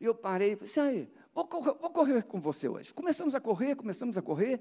E 0.00 0.04
eu 0.04 0.14
parei 0.14 0.52
e 0.52 0.56
falei 0.56 0.70
assim, 0.70 1.08
Vou 1.34 1.46
correr, 1.46 1.74
vou 1.80 1.90
correr 1.90 2.22
com 2.24 2.40
você 2.40 2.68
hoje. 2.68 2.92
Começamos 2.92 3.34
a 3.34 3.40
correr, 3.40 3.76
começamos 3.76 4.18
a 4.18 4.22
correr. 4.22 4.60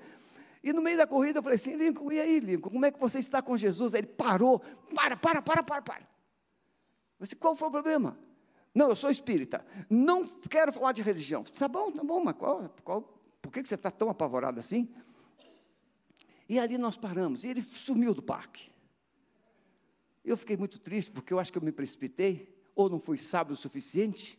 E 0.63 0.71
no 0.71 0.81
meio 0.81 0.97
da 0.97 1.07
corrida 1.07 1.39
eu 1.39 1.43
falei 1.43 1.55
assim, 1.55 1.75
Lincoln, 1.75 2.11
e 2.11 2.19
aí, 2.19 2.39
Lincoln, 2.39 2.69
como 2.69 2.85
é 2.85 2.91
que 2.91 2.99
você 2.99 3.19
está 3.19 3.41
com 3.41 3.57
Jesus? 3.57 3.95
Aí 3.95 4.01
ele 4.01 4.07
parou, 4.07 4.59
para, 4.93 5.17
para, 5.17 5.41
para, 5.41 5.63
para, 5.63 5.81
para. 5.81 6.01
Eu 7.19 7.23
disse, 7.23 7.35
qual 7.35 7.55
foi 7.55 7.67
o 7.69 7.71
problema? 7.71 8.17
Não, 8.73 8.89
eu 8.89 8.95
sou 8.95 9.09
espírita. 9.09 9.65
Não 9.89 10.25
quero 10.25 10.71
falar 10.71 10.91
de 10.91 11.01
religião. 11.01 11.43
Tá 11.43 11.67
bom, 11.67 11.91
tá 11.91 12.03
bom, 12.03 12.23
mas 12.23 12.35
qual, 12.35 12.69
qual, 12.83 13.01
por 13.41 13.51
que 13.51 13.63
você 13.63 13.75
está 13.75 13.89
tão 13.89 14.09
apavorado 14.09 14.59
assim? 14.59 14.87
E 16.47 16.59
ali 16.59 16.77
nós 16.77 16.97
paramos, 16.97 17.43
e 17.43 17.47
ele 17.47 17.61
sumiu 17.61 18.13
do 18.13 18.21
parque. 18.21 18.71
Eu 20.23 20.37
fiquei 20.37 20.57
muito 20.57 20.79
triste, 20.79 21.11
porque 21.11 21.33
eu 21.33 21.39
acho 21.39 21.51
que 21.51 21.57
eu 21.57 21.63
me 21.63 21.71
precipitei, 21.71 22.55
ou 22.75 22.89
não 22.89 22.99
fui 22.99 23.17
sábio 23.17 23.53
o 23.53 23.57
suficiente. 23.57 24.37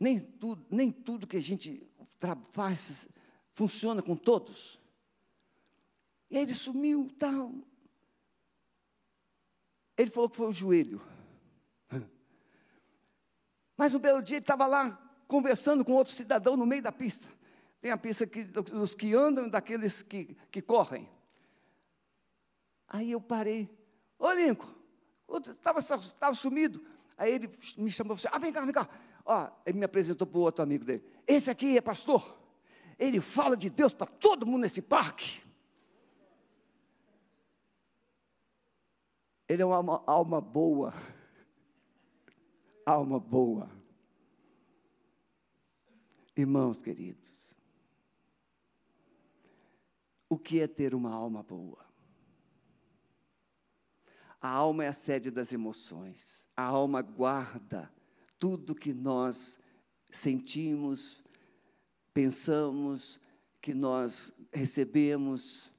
Nem 0.00 0.18
tudo, 0.18 0.64
nem 0.70 0.90
tudo 0.90 1.26
que 1.26 1.36
a 1.36 1.42
gente 1.42 1.86
faz 2.52 3.06
funciona 3.52 4.02
com 4.02 4.16
todos. 4.16 4.80
E 6.30 6.38
aí 6.38 6.42
ele 6.42 6.54
sumiu, 6.54 7.10
tal. 7.18 7.52
Ele 9.98 10.10
falou 10.10 10.30
que 10.30 10.36
foi 10.36 10.48
o 10.48 10.52
joelho. 10.52 11.02
Mas 13.76 13.94
um 13.94 13.98
belo 13.98 14.22
dia 14.22 14.38
ele 14.38 14.42
estava 14.42 14.66
lá 14.66 14.92
conversando 15.28 15.84
com 15.84 15.92
outro 15.92 16.14
cidadão 16.14 16.56
no 16.56 16.64
meio 16.64 16.82
da 16.82 16.90
pista. 16.90 17.28
Tem 17.80 17.90
a 17.90 17.98
pista 17.98 18.26
que, 18.26 18.44
dos 18.44 18.94
que 18.94 19.14
andam 19.14 19.46
e 19.46 19.50
daqueles 19.50 20.02
que, 20.02 20.34
que 20.50 20.62
correm. 20.62 21.06
Aí 22.88 23.10
eu 23.10 23.20
parei. 23.20 23.68
Ô 24.18 24.32
Lincoln, 24.32 24.74
estava 25.38 26.34
sumido. 26.34 26.84
Aí 27.16 27.34
ele 27.34 27.50
me 27.76 27.92
chamou, 27.92 28.16
ah, 28.32 28.38
vem 28.38 28.52
cá, 28.52 28.62
vem 28.62 28.72
cá. 28.72 28.88
Ó, 29.32 29.48
ele 29.64 29.78
me 29.78 29.84
apresentou 29.84 30.26
para 30.26 30.38
o 30.38 30.42
outro 30.42 30.60
amigo 30.60 30.84
dele. 30.84 31.04
Esse 31.24 31.52
aqui 31.52 31.76
é 31.76 31.80
pastor. 31.80 32.36
Ele 32.98 33.20
fala 33.20 33.56
de 33.56 33.70
Deus 33.70 33.92
para 33.92 34.08
todo 34.08 34.44
mundo 34.44 34.62
nesse 34.62 34.82
parque. 34.82 35.40
Ele 39.48 39.62
é 39.62 39.64
uma 39.64 39.76
alma, 39.76 40.02
alma 40.04 40.40
boa. 40.40 40.92
Alma 42.84 43.20
boa. 43.20 43.70
Irmãos 46.36 46.82
queridos, 46.82 47.54
o 50.28 50.36
que 50.36 50.58
é 50.58 50.66
ter 50.66 50.92
uma 50.92 51.12
alma 51.12 51.44
boa? 51.44 51.86
A 54.40 54.48
alma 54.48 54.84
é 54.84 54.88
a 54.88 54.92
sede 54.92 55.30
das 55.30 55.52
emoções. 55.52 56.48
A 56.56 56.64
alma 56.64 57.00
guarda 57.00 57.92
tudo 58.40 58.74
que 58.74 58.94
nós 58.94 59.58
sentimos, 60.10 61.22
pensamos, 62.12 63.20
que 63.60 63.74
nós 63.74 64.32
recebemos, 64.50 65.72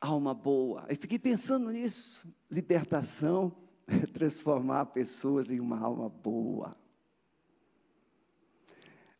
alma 0.00 0.34
boa. 0.34 0.84
Eu 0.88 0.96
fiquei 0.96 1.20
pensando 1.20 1.70
nisso, 1.70 2.26
libertação 2.50 3.56
é 3.86 4.04
transformar 4.12 4.86
pessoas 4.86 5.48
em 5.48 5.60
uma 5.60 5.78
alma 5.78 6.08
boa. 6.08 6.76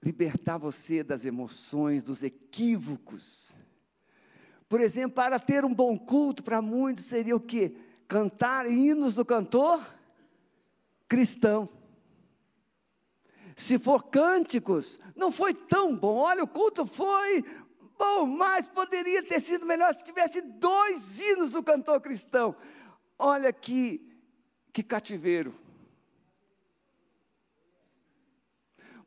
Libertar 0.03 0.59
você 0.59 1.05
das 1.05 1.25
emoções, 1.25 2.03
dos 2.03 2.25
equívocos. 2.25 3.55
Por 4.69 4.81
exemplo, 4.81 5.15
para 5.15 5.39
ter 5.39 5.65
um 5.65 5.73
bom 5.73 5.97
culto, 5.97 6.43
para 6.43 6.61
muitos 6.61 7.05
seria 7.05 7.37
o 7.37 7.41
quê? 7.41 7.77
Cantar 8.09 8.69
hinos 8.69 9.15
do 9.15 9.25
cantor 9.25 9.81
cristão. 11.09 11.69
Se 13.57 13.79
for 13.79 14.05
cânticos, 14.05 15.01
não 15.17 15.33
foi 15.33 15.55
tão 15.55 15.97
bom. 15.97 16.19
Olha, 16.19 16.45
o 16.45 16.47
culto 16.47 16.85
foi 16.85 17.43
bom, 17.99 18.27
mas 18.27 18.69
poderia 18.69 19.23
ter 19.23 19.41
sido 19.41 19.65
melhor 19.65 19.95
se 19.95 20.05
tivesse 20.05 20.43
dois 20.43 21.19
hinos 21.19 21.53
do 21.53 21.63
cantor 21.63 21.99
cristão. 22.03 22.55
Olha 23.19 23.51
que, 23.51 24.07
que 24.75 24.83
cativeiro. 24.83 25.55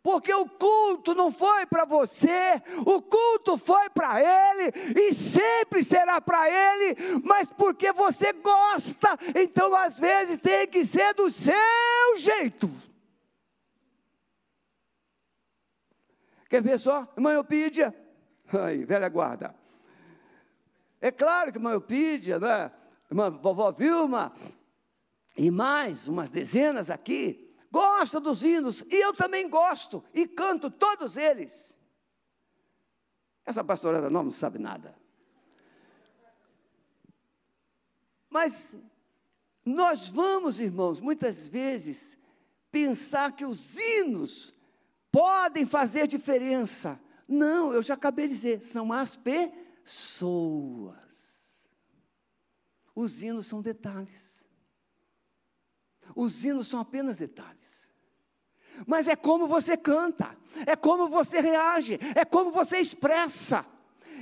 Porque 0.02 0.34
o 0.34 0.50
culto 0.50 1.14
não 1.14 1.32
foi 1.32 1.68
para 1.68 1.86
você, 1.86 2.60
o 2.86 3.02
culto 3.04 3.56
foi 3.56 3.88
para 3.92 4.20
Ele 4.20 4.74
e 5.00 5.14
sempre 5.14 5.84
será 5.84 6.20
para 6.20 6.50
Ele, 6.50 7.22
mas 7.24 7.52
porque 7.52 7.92
você 7.92 8.34
gosta, 8.34 9.20
então 9.36 9.76
às 9.76 10.00
vezes 10.00 10.40
tem 10.40 10.66
que 10.68 10.84
ser 10.84 11.14
do 11.14 11.30
seu 11.30 11.54
jeito. 12.18 12.89
Quer 16.50 16.64
ver 16.64 16.80
só? 16.80 17.08
Miopídia. 17.16 17.96
Aí, 18.52 18.84
velha 18.84 19.08
guarda. 19.08 19.56
É 21.00 21.12
claro 21.12 21.54
que 21.54 21.60
miopídia, 21.60 22.40
né? 22.40 22.72
Vovó 23.42 23.72
Vilma, 23.72 24.34
e 25.38 25.50
mais 25.50 26.08
umas 26.08 26.30
dezenas 26.30 26.90
aqui, 26.90 27.56
gosta 27.72 28.20
dos 28.20 28.44
hinos, 28.44 28.84
e 28.90 28.96
eu 28.96 29.14
também 29.14 29.50
gosto, 29.50 30.04
e 30.14 30.28
canto 30.28 30.70
todos 30.70 31.18
eles. 31.18 31.78
Essa 33.46 33.64
pastorada 33.64 34.10
não 34.10 34.32
sabe 34.32 34.60
nada. 34.60 34.96
Mas 38.30 38.76
nós 39.66 40.08
vamos, 40.10 40.60
irmãos, 40.60 41.00
muitas 41.00 41.48
vezes 41.48 42.16
pensar 42.72 43.32
que 43.32 43.46
os 43.46 43.80
hinos 43.80 44.54
podem 45.12 45.66
fazer 45.66 46.08
diferença. 46.08 47.00
Não, 47.28 47.74
eu 47.74 47.84
já 47.84 47.94
acabei 47.94 48.28
de 48.28 48.34
dizer, 48.34 48.64
são 48.64 48.92
as 48.92 49.16
pessoas. 49.16 50.98
Os 52.96 53.22
hinos 53.22 53.46
são 53.46 53.62
detalhes. 53.62 54.44
Os 56.16 56.44
hinos 56.44 56.68
são 56.68 56.80
apenas 56.80 57.18
detalhes. 57.18 57.88
Mas 58.88 59.08
é 59.08 59.16
como 59.16 59.48
você 59.48 59.78
canta, 59.78 60.36
é 60.66 60.76
como 60.76 61.08
você 61.08 61.40
reage, 61.40 62.00
é 62.16 62.26
como 62.26 62.52
você 62.52 62.80
expressa. 62.80 63.66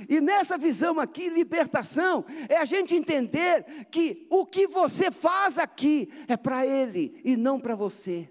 E 0.08 0.20
nessa 0.20 0.56
visão 0.56 1.00
aqui, 1.00 1.28
libertação, 1.28 2.24
é 2.48 2.56
a 2.56 2.64
gente 2.64 2.94
entender 2.94 3.86
que 3.90 4.26
o 4.30 4.46
que 4.46 4.66
você 4.66 5.10
faz 5.10 5.58
aqui 5.58 6.08
é 6.28 6.36
para 6.36 6.66
Ele 6.66 7.20
e 7.24 7.36
não 7.36 7.58
para 7.58 7.74
você. 7.74 8.30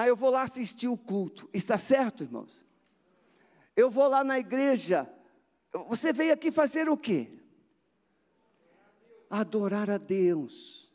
Aí 0.00 0.08
eu 0.08 0.16
vou 0.16 0.30
lá 0.30 0.44
assistir 0.44 0.88
o 0.88 0.96
culto, 0.96 1.46
está 1.52 1.76
certo, 1.76 2.22
irmãos? 2.22 2.58
Eu 3.76 3.90
vou 3.90 4.08
lá 4.08 4.24
na 4.24 4.38
igreja, 4.38 5.06
você 5.88 6.10
veio 6.10 6.32
aqui 6.32 6.50
fazer 6.50 6.88
o 6.88 6.96
quê? 6.96 7.38
Adorar 9.28 9.90
a 9.90 9.98
Deus. 9.98 10.90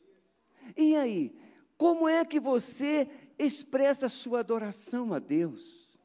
E 0.75 0.95
aí, 0.95 1.37
como 1.77 2.09
é 2.09 2.25
que 2.25 2.39
você 2.39 3.07
expressa 3.37 4.07
a 4.07 4.09
sua 4.09 4.39
adoração 4.39 5.13
a 5.13 5.19
Deus? 5.19 5.99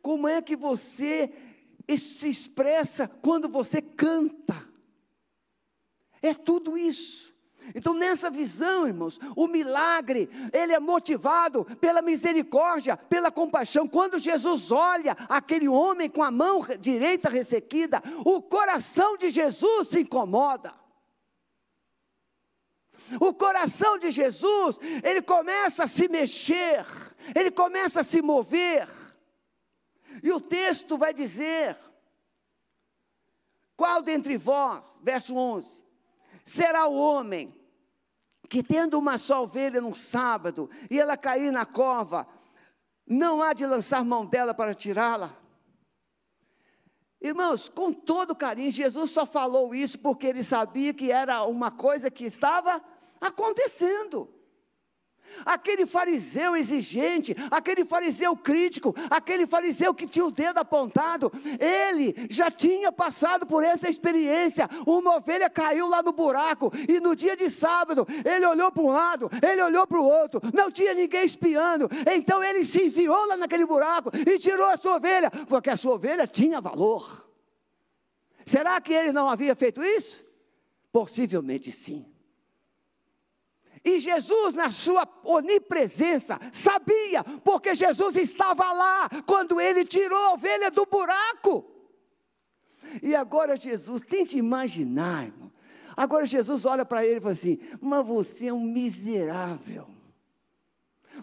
Como 0.00 0.26
é 0.26 0.40
que 0.40 0.56
você 0.56 1.34
se 1.98 2.30
expressa 2.30 3.06
quando 3.06 3.46
você 3.46 3.82
canta? 3.82 4.66
É 6.22 6.32
tudo 6.32 6.78
isso. 6.78 7.30
Então, 7.74 7.94
nessa 7.94 8.30
visão, 8.30 8.86
irmãos, 8.86 9.18
o 9.36 9.46
milagre, 9.46 10.28
ele 10.52 10.72
é 10.72 10.80
motivado 10.80 11.64
pela 11.80 12.02
misericórdia, 12.02 12.96
pela 12.96 13.30
compaixão. 13.30 13.86
Quando 13.86 14.18
Jesus 14.18 14.72
olha 14.72 15.16
aquele 15.28 15.68
homem 15.68 16.08
com 16.08 16.22
a 16.22 16.30
mão 16.30 16.60
direita 16.78 17.28
ressequida, 17.28 18.02
o 18.24 18.42
coração 18.42 19.16
de 19.16 19.30
Jesus 19.30 19.88
se 19.88 20.00
incomoda. 20.00 20.74
O 23.20 23.32
coração 23.32 23.98
de 23.98 24.10
Jesus, 24.10 24.78
ele 25.02 25.22
começa 25.22 25.84
a 25.84 25.86
se 25.86 26.06
mexer, 26.08 26.86
ele 27.34 27.50
começa 27.50 28.00
a 28.00 28.04
se 28.04 28.22
mover. 28.22 28.88
E 30.22 30.30
o 30.32 30.40
texto 30.40 30.96
vai 30.96 31.12
dizer: 31.12 31.76
Qual 33.76 34.02
dentre 34.02 34.36
vós, 34.36 34.98
verso 35.02 35.34
11, 35.36 35.84
será 36.50 36.86
o 36.88 36.96
homem 36.96 37.54
que, 38.48 38.62
tendo 38.62 38.98
uma 38.98 39.16
só 39.18 39.44
ovelha 39.44 39.80
num 39.80 39.94
sábado, 39.94 40.68
e 40.90 40.98
ela 40.98 41.16
cair 41.16 41.52
na 41.52 41.64
cova, 41.64 42.26
não 43.06 43.40
há 43.40 43.52
de 43.52 43.64
lançar 43.64 44.04
mão 44.04 44.26
dela 44.26 44.52
para 44.52 44.74
tirá-la? 44.74 45.36
Irmãos, 47.20 47.68
com 47.68 47.92
todo 47.92 48.34
carinho, 48.34 48.70
Jesus 48.70 49.12
só 49.12 49.24
falou 49.24 49.72
isso 49.74 49.98
porque 49.98 50.26
ele 50.26 50.42
sabia 50.42 50.92
que 50.92 51.12
era 51.12 51.44
uma 51.44 51.70
coisa 51.70 52.10
que 52.10 52.24
estava 52.24 52.82
acontecendo. 53.20 54.28
Aquele 55.44 55.86
fariseu 55.86 56.56
exigente, 56.56 57.34
aquele 57.50 57.84
fariseu 57.84 58.36
crítico, 58.36 58.94
aquele 59.08 59.46
fariseu 59.46 59.94
que 59.94 60.06
tinha 60.06 60.24
o 60.24 60.30
dedo 60.30 60.58
apontado, 60.58 61.32
ele 61.58 62.26
já 62.28 62.50
tinha 62.50 62.92
passado 62.92 63.46
por 63.46 63.64
essa 63.64 63.88
experiência. 63.88 64.68
Uma 64.86 65.16
ovelha 65.16 65.48
caiu 65.48 65.88
lá 65.88 66.02
no 66.02 66.12
buraco, 66.12 66.72
e 66.88 67.00
no 67.00 67.14
dia 67.14 67.36
de 67.36 67.48
sábado, 67.48 68.06
ele 68.24 68.46
olhou 68.46 68.70
para 68.70 68.82
um 68.82 68.90
lado, 68.90 69.30
ele 69.42 69.62
olhou 69.62 69.86
para 69.86 70.00
o 70.00 70.04
outro, 70.04 70.40
não 70.52 70.70
tinha 70.70 70.94
ninguém 70.94 71.24
espiando, 71.24 71.88
então 72.12 72.42
ele 72.42 72.64
se 72.64 72.86
enfiou 72.86 73.26
lá 73.26 73.36
naquele 73.36 73.66
buraco 73.66 74.10
e 74.14 74.38
tirou 74.38 74.66
a 74.66 74.76
sua 74.76 74.96
ovelha, 74.96 75.30
porque 75.48 75.70
a 75.70 75.76
sua 75.76 75.94
ovelha 75.94 76.26
tinha 76.26 76.60
valor. 76.60 77.28
Será 78.44 78.80
que 78.80 78.92
ele 78.92 79.12
não 79.12 79.28
havia 79.28 79.54
feito 79.54 79.82
isso? 79.82 80.24
Possivelmente 80.90 81.70
sim. 81.70 82.09
E 83.84 83.98
Jesus, 83.98 84.54
na 84.54 84.70
sua 84.70 85.08
onipresença, 85.24 86.38
sabia, 86.52 87.24
porque 87.42 87.74
Jesus 87.74 88.16
estava 88.16 88.70
lá 88.72 89.08
quando 89.26 89.60
ele 89.60 89.84
tirou 89.84 90.18
a 90.18 90.32
ovelha 90.32 90.70
do 90.70 90.84
buraco. 90.84 91.64
E 93.02 93.14
agora 93.14 93.56
Jesus, 93.56 94.02
tente 94.02 94.36
imaginar, 94.36 95.26
irmão. 95.26 95.50
Agora 95.96 96.26
Jesus 96.26 96.64
olha 96.64 96.84
para 96.84 97.04
ele 97.06 97.16
e 97.16 97.20
fala 97.20 97.32
assim: 97.32 97.58
Mas 97.80 98.06
você 98.06 98.48
é 98.48 98.52
um 98.52 98.60
miserável. 98.60 99.86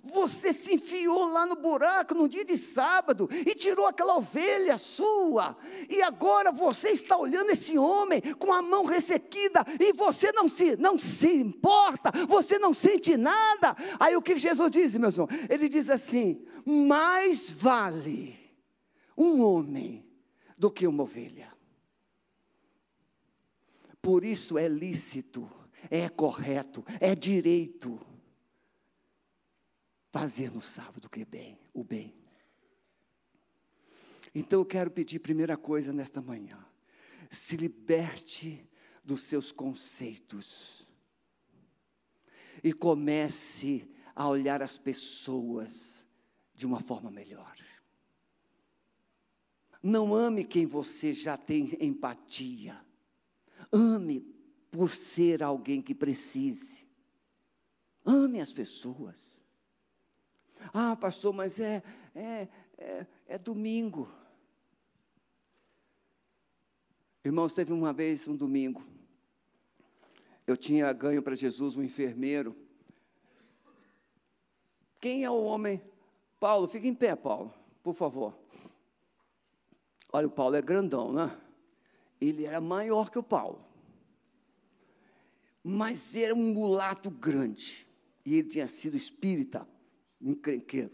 Você 0.04 0.54
se 0.54 0.74
enfiou 0.74 1.28
lá 1.28 1.46
no 1.46 1.56
buraco 1.56 2.14
no 2.14 2.28
dia 2.28 2.46
de 2.46 2.58
sábado 2.58 3.30
e 3.32 3.54
tirou 3.56 3.86
aquela 3.86 4.18
ovelha 4.18 4.78
sua. 4.78 5.58
E 5.90 6.02
agora 6.02 6.52
você 6.52 6.90
está 6.90 7.18
olhando 7.18 7.52
esse 7.52 7.78
homem 7.78 8.22
com 8.36 8.54
a 8.54 8.62
mão 8.62 8.86
ressequida 8.86 9.66
e 9.80 9.94
você 9.94 10.32
não 10.32 10.48
se, 10.48 10.76
não 10.76 10.98
se 10.98 11.32
importa, 11.32 12.12
você 12.28 12.58
não 12.58 12.74
sente 12.74 13.18
nada. 13.18 13.76
Aí 14.00 14.16
o 14.16 14.22
que 14.22 14.38
Jesus 14.38 14.72
diz, 14.72 14.96
meus 14.96 15.16
irmãos? 15.16 15.30
Ele 15.50 15.70
diz 15.70 15.90
assim: 15.90 16.46
mais 16.66 17.50
vale 17.50 18.38
um 19.18 19.42
homem 19.42 20.06
do 20.58 20.70
que 20.70 20.88
uma 20.88 21.04
ovelha. 21.04 21.54
Por 24.02 24.24
isso 24.24 24.58
é 24.58 24.68
lícito, 24.68 25.50
é 25.90 26.08
correto, 26.08 26.84
é 27.00 27.14
direito 27.14 28.00
fazer 30.17 30.51
no 30.51 30.62
sábado 30.62 31.06
o 31.06 31.10
que 31.10 31.21
é 31.21 31.25
bem, 31.25 31.60
o 31.71 31.84
bem. 31.84 32.15
Então 34.34 34.60
eu 34.60 34.65
quero 34.65 34.89
pedir 34.89 35.19
primeira 35.19 35.56
coisa 35.56 35.93
nesta 35.93 36.19
manhã. 36.19 36.58
Se 37.30 37.56
liberte 37.56 38.67
dos 39.03 39.21
seus 39.21 39.51
conceitos. 39.51 40.88
E 42.63 42.73
comece 42.73 43.88
a 44.15 44.27
olhar 44.27 44.63
as 44.63 44.77
pessoas 44.80 46.03
de 46.56 46.65
uma 46.65 46.80
forma 46.80 47.12
melhor. 47.12 47.56
Não 49.84 50.15
ame 50.15 50.43
quem 50.43 50.65
você 50.65 51.13
já 51.13 51.38
tem 51.38 51.77
empatia. 51.80 52.84
Ame 53.71 54.21
por 54.71 54.95
ser 54.95 55.43
alguém 55.43 55.80
que 55.80 55.93
precise. 55.93 56.88
Ame 58.03 58.41
as 58.41 58.51
pessoas. 58.51 59.37
Ah, 60.73 60.95
pastor, 60.95 61.34
mas 61.34 61.60
é, 61.60 61.84
é, 62.15 62.47
é, 62.77 63.06
é 63.27 63.38
domingo. 63.38 64.12
Irmãos, 67.23 67.53
teve 67.53 67.73
uma 67.73 67.91
vez, 67.91 68.27
um 68.27 68.36
domingo, 68.36 68.84
eu 70.45 70.56
tinha 70.56 70.91
ganho 70.93 71.21
para 71.21 71.36
Jesus 71.36 71.75
um 71.75 71.84
enfermeiro. 71.84 72.56
Quem 74.99 75.23
é 75.23 75.30
o 75.30 75.43
homem? 75.43 75.82
Paulo, 76.39 76.67
fica 76.67 76.88
em 76.88 76.95
pé, 76.95 77.15
Paulo, 77.15 77.53
por 77.84 77.93
favor. 77.93 78.38
Olha, 80.13 80.27
o 80.27 80.32
Paulo 80.32 80.56
é 80.56 80.62
grandão, 80.62 81.12
né? 81.12 81.38
Ele 82.19 82.45
era 82.45 82.62
maior 82.62 83.10
que 83.10 83.19
o 83.19 83.23
Paulo. 83.23 83.65
Mas 85.63 86.15
era 86.15 86.34
um 86.34 86.53
mulato 86.53 87.12
grande. 87.12 87.86
E 88.25 88.36
ele 88.36 88.47
tinha 88.47 88.67
sido 88.67 88.95
espírita 88.95 89.67
encrenqueiro, 90.21 90.91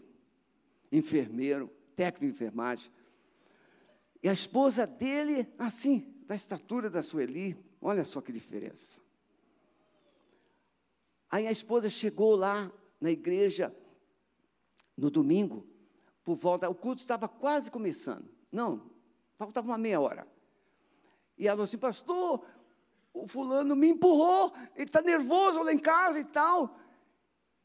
enfermeiro, 0.90 1.70
técnico 1.96 2.26
de 2.26 2.32
enfermagem. 2.32 2.90
E 4.22 4.28
a 4.28 4.32
esposa 4.32 4.86
dele, 4.86 5.46
assim, 5.58 6.14
da 6.26 6.34
estatura 6.34 6.88
da 6.88 7.02
Sueli, 7.02 7.56
olha 7.80 8.04
só 8.04 8.20
que 8.20 8.32
diferença. 8.32 8.98
Aí 11.30 11.46
a 11.46 11.52
esposa 11.52 11.90
chegou 11.90 12.36
lá 12.36 12.70
na 13.00 13.10
igreja 13.10 13.74
no 14.96 15.10
domingo, 15.10 15.66
por 16.22 16.36
volta, 16.36 16.68
o 16.68 16.74
culto 16.74 17.02
estava 17.02 17.28
quase 17.28 17.70
começando. 17.70 18.28
Não, 18.50 18.90
faltava 19.36 19.66
uma 19.66 19.76
meia 19.76 20.00
hora. 20.00 20.26
E 21.36 21.46
ela 21.46 21.56
falou 21.56 21.64
assim, 21.64 21.76
pastor, 21.76 22.46
o 23.12 23.26
fulano 23.26 23.76
me 23.76 23.88
empurrou, 23.88 24.54
ele 24.74 24.84
está 24.84 25.02
nervoso 25.02 25.62
lá 25.62 25.72
em 25.72 25.78
casa 25.78 26.20
e 26.20 26.24
tal. 26.24 26.78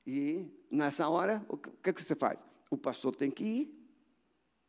E 0.06 0.52
nessa 0.70 1.08
hora, 1.08 1.44
o 1.48 1.58
que, 1.58 1.94
que 1.94 2.02
você 2.02 2.16
faz? 2.16 2.44
O 2.70 2.78
pastor 2.78 3.16
tem 3.16 3.32
que 3.32 3.44
ir. 3.44 3.80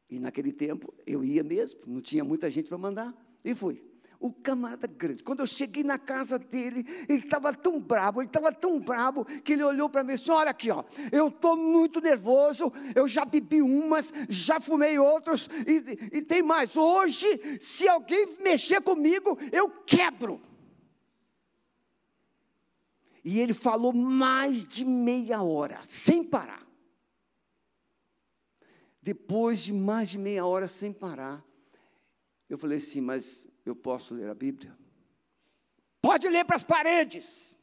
E 0.08 0.18
naquele 0.18 0.52
tempo 0.52 0.92
eu 1.06 1.22
ia 1.22 1.44
mesmo, 1.44 1.80
não 1.86 2.00
tinha 2.00 2.24
muita 2.24 2.50
gente 2.50 2.68
para 2.68 2.78
mandar, 2.78 3.14
e 3.44 3.54
fui. 3.54 3.82
O 4.18 4.30
camarada 4.30 4.86
grande, 4.86 5.22
quando 5.22 5.40
eu 5.40 5.46
cheguei 5.46 5.82
na 5.82 5.98
casa 5.98 6.38
dele, 6.38 6.84
ele 7.08 7.24
estava 7.24 7.54
tão 7.54 7.80
bravo, 7.80 8.20
ele 8.20 8.28
estava 8.28 8.52
tão 8.52 8.78
bravo, 8.78 9.24
que 9.24 9.54
ele 9.54 9.62
olhou 9.62 9.88
para 9.88 10.04
mim 10.04 10.12
e 10.12 10.16
disse: 10.16 10.30
Olha 10.30 10.50
aqui, 10.50 10.70
ó, 10.70 10.84
eu 11.10 11.28
estou 11.28 11.56
muito 11.56 12.02
nervoso, 12.02 12.70
eu 12.94 13.08
já 13.08 13.24
bebi 13.24 13.62
umas, 13.62 14.12
já 14.28 14.60
fumei 14.60 14.98
outros, 14.98 15.48
e, 15.66 16.18
e 16.18 16.22
tem 16.22 16.42
mais. 16.42 16.76
Hoje, 16.76 17.58
se 17.60 17.88
alguém 17.88 18.36
mexer 18.42 18.82
comigo, 18.82 19.38
eu 19.50 19.70
quebro. 19.86 20.38
E 23.24 23.38
ele 23.38 23.52
falou 23.52 23.92
mais 23.92 24.66
de 24.66 24.84
meia 24.84 25.42
hora, 25.42 25.82
sem 25.82 26.24
parar. 26.24 26.66
Depois 29.02 29.60
de 29.60 29.72
mais 29.72 30.10
de 30.10 30.18
meia 30.18 30.44
hora 30.44 30.68
sem 30.68 30.92
parar, 30.92 31.44
Eu 32.50 32.58
falei 32.58 32.78
assim, 32.78 33.00
mas 33.00 33.46
eu 33.64 33.76
posso 33.76 34.12
ler 34.12 34.28
a 34.28 34.34
Bíblia? 34.34 34.76
Pode 36.02 36.28
ler 36.28 36.44
para 36.44 36.56
as 36.56 36.64
paredes. 36.64 37.56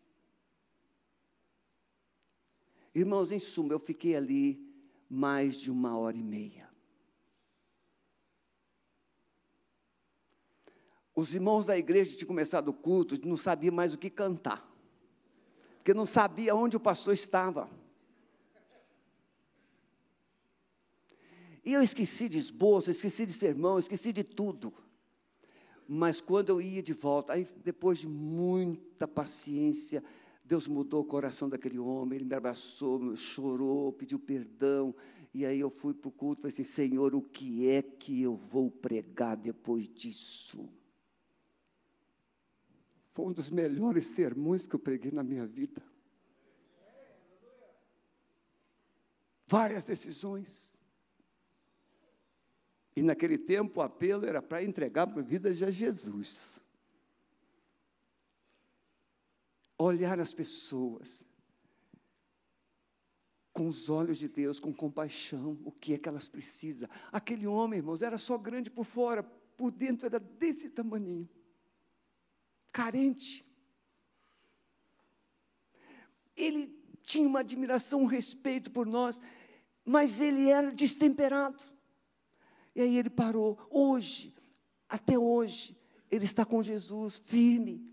Irmãos, 2.96 3.30
em 3.30 3.38
suma, 3.38 3.74
eu 3.74 3.80
fiquei 3.80 4.16
ali 4.16 4.66
mais 5.10 5.58
de 5.58 5.70
uma 5.70 5.98
hora 5.98 6.16
e 6.16 6.24
meia. 6.24 6.70
Os 11.14 11.34
irmãos 11.34 11.66
da 11.66 11.78
igreja 11.78 12.16
tinham 12.16 12.28
começado 12.28 12.70
o 12.70 12.74
culto, 12.74 13.20
não 13.28 13.36
sabiam 13.36 13.76
mais 13.76 13.94
o 13.94 13.98
que 13.98 14.10
cantar, 14.10 14.66
porque 15.88 15.98
não 15.98 16.06
sabia 16.06 16.54
onde 16.54 16.76
o 16.76 16.82
pastor 16.82 17.14
estava. 17.14 17.70
E 21.64 21.72
eu 21.72 21.82
esqueci 21.82 22.28
de 22.28 22.38
esboço, 22.38 22.92
esqueci 22.92 23.26
de 23.26 23.32
sermão, 23.32 23.80
esqueci 23.80 24.12
de 24.12 24.22
tudo. 24.22 24.74
Mas 25.88 26.20
quando 26.20 26.50
eu 26.50 26.60
ia 26.60 26.84
de 26.84 26.92
volta, 26.92 27.32
aí 27.32 27.48
depois 27.64 28.00
de 28.00 28.06
muita 28.06 29.08
paciência, 29.08 30.04
Deus 30.44 30.68
mudou 30.68 31.04
o 31.04 31.06
coração 31.06 31.48
daquele 31.48 31.80
homem, 31.80 32.18
ele 32.18 32.26
me 32.26 32.36
abraçou, 32.36 33.16
chorou, 33.16 33.94
pediu 33.94 34.20
perdão. 34.20 34.94
E 35.34 35.46
aí 35.46 35.62
eu 35.62 35.70
fui 35.70 35.94
para 35.94 36.10
o 36.10 36.12
culto 36.12 36.42
e 36.42 36.52
falei 36.52 36.54
assim: 36.54 36.64
Senhor, 36.64 37.16
o 37.16 37.22
que 37.22 37.66
é 37.66 37.82
que 37.82 38.22
eu 38.22 38.36
vou 38.36 38.70
pregar 38.70 39.38
depois 39.38 39.88
disso? 39.88 40.68
Foi 43.18 43.26
um 43.26 43.34
dos 43.34 43.50
melhores 43.50 44.06
sermões 44.06 44.68
que 44.68 44.76
eu 44.76 44.80
preguei 44.80 45.10
na 45.10 45.24
minha 45.24 45.44
vida. 45.44 45.82
Várias 49.48 49.84
decisões. 49.84 50.78
E 52.96 53.02
naquele 53.02 53.40
tempo 53.40 53.80
o 53.80 53.82
apelo 53.82 54.24
era 54.24 54.40
para 54.40 54.64
entregar 54.64 55.12
a 55.12 55.22
vida 55.24 55.52
de 55.52 55.72
Jesus. 55.72 56.62
Olhar 59.80 60.20
as 60.20 60.32
pessoas 60.32 61.26
com 63.52 63.68
os 63.68 63.90
olhos 63.90 64.20
de 64.20 64.28
Deus, 64.28 64.60
com 64.60 64.72
compaixão, 64.72 65.60
o 65.66 65.72
que 65.72 65.96
é 65.96 65.98
que 65.98 66.08
elas 66.08 66.30
precisam. 66.30 66.88
Aquele 67.12 67.48
homem, 67.48 67.80
irmãos, 67.80 68.04
era 68.04 68.20
só 68.20 68.38
grande 68.38 68.70
por 68.70 68.86
fora, 68.86 69.24
por 69.24 69.72
dentro 69.72 70.06
era 70.06 70.20
desse 70.20 70.70
tamanho. 70.70 71.28
Carente. 72.72 73.46
Ele 76.36 76.76
tinha 77.04 77.28
uma 77.28 77.40
admiração, 77.40 78.02
um 78.02 78.06
respeito 78.06 78.70
por 78.70 78.86
nós, 78.86 79.20
mas 79.84 80.20
ele 80.22 80.50
era 80.50 80.72
destemperado. 80.72 81.64
E 82.76 82.82
aí 82.82 82.98
ele 82.98 83.10
parou. 83.10 83.58
Hoje, 83.72 84.36
até 84.88 85.18
hoje, 85.18 85.76
ele 86.12 86.26
está 86.26 86.46
com 86.46 86.62
Jesus, 86.62 87.22
firme. 87.26 87.84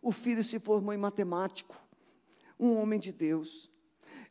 O 0.00 0.10
filho 0.10 0.42
se 0.42 0.58
formou 0.58 0.94
em 0.94 0.98
matemático, 0.98 1.76
um 2.58 2.74
homem 2.74 2.98
de 2.98 3.12
Deus. 3.12 3.70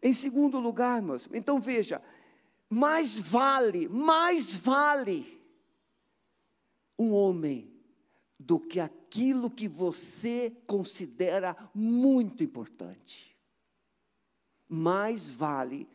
Em 0.01 0.12
segundo 0.12 0.60
lugar, 0.60 0.97
irmãos, 0.97 1.30
então 1.32 1.60
veja, 1.60 2.01
mais 2.69 3.19
vale, 3.19 3.88
mais 3.88 4.56
vale 4.56 5.39
um 6.97 7.13
homem 7.13 7.71
do 8.39 8.60
que 8.60 8.80
aquilo 9.12 9.50
que 9.50 9.67
você 9.67 10.54
considera 10.65 11.54
muito 11.76 12.45
importante. 12.45 13.36
Mais 14.69 15.34
vale 15.34 15.86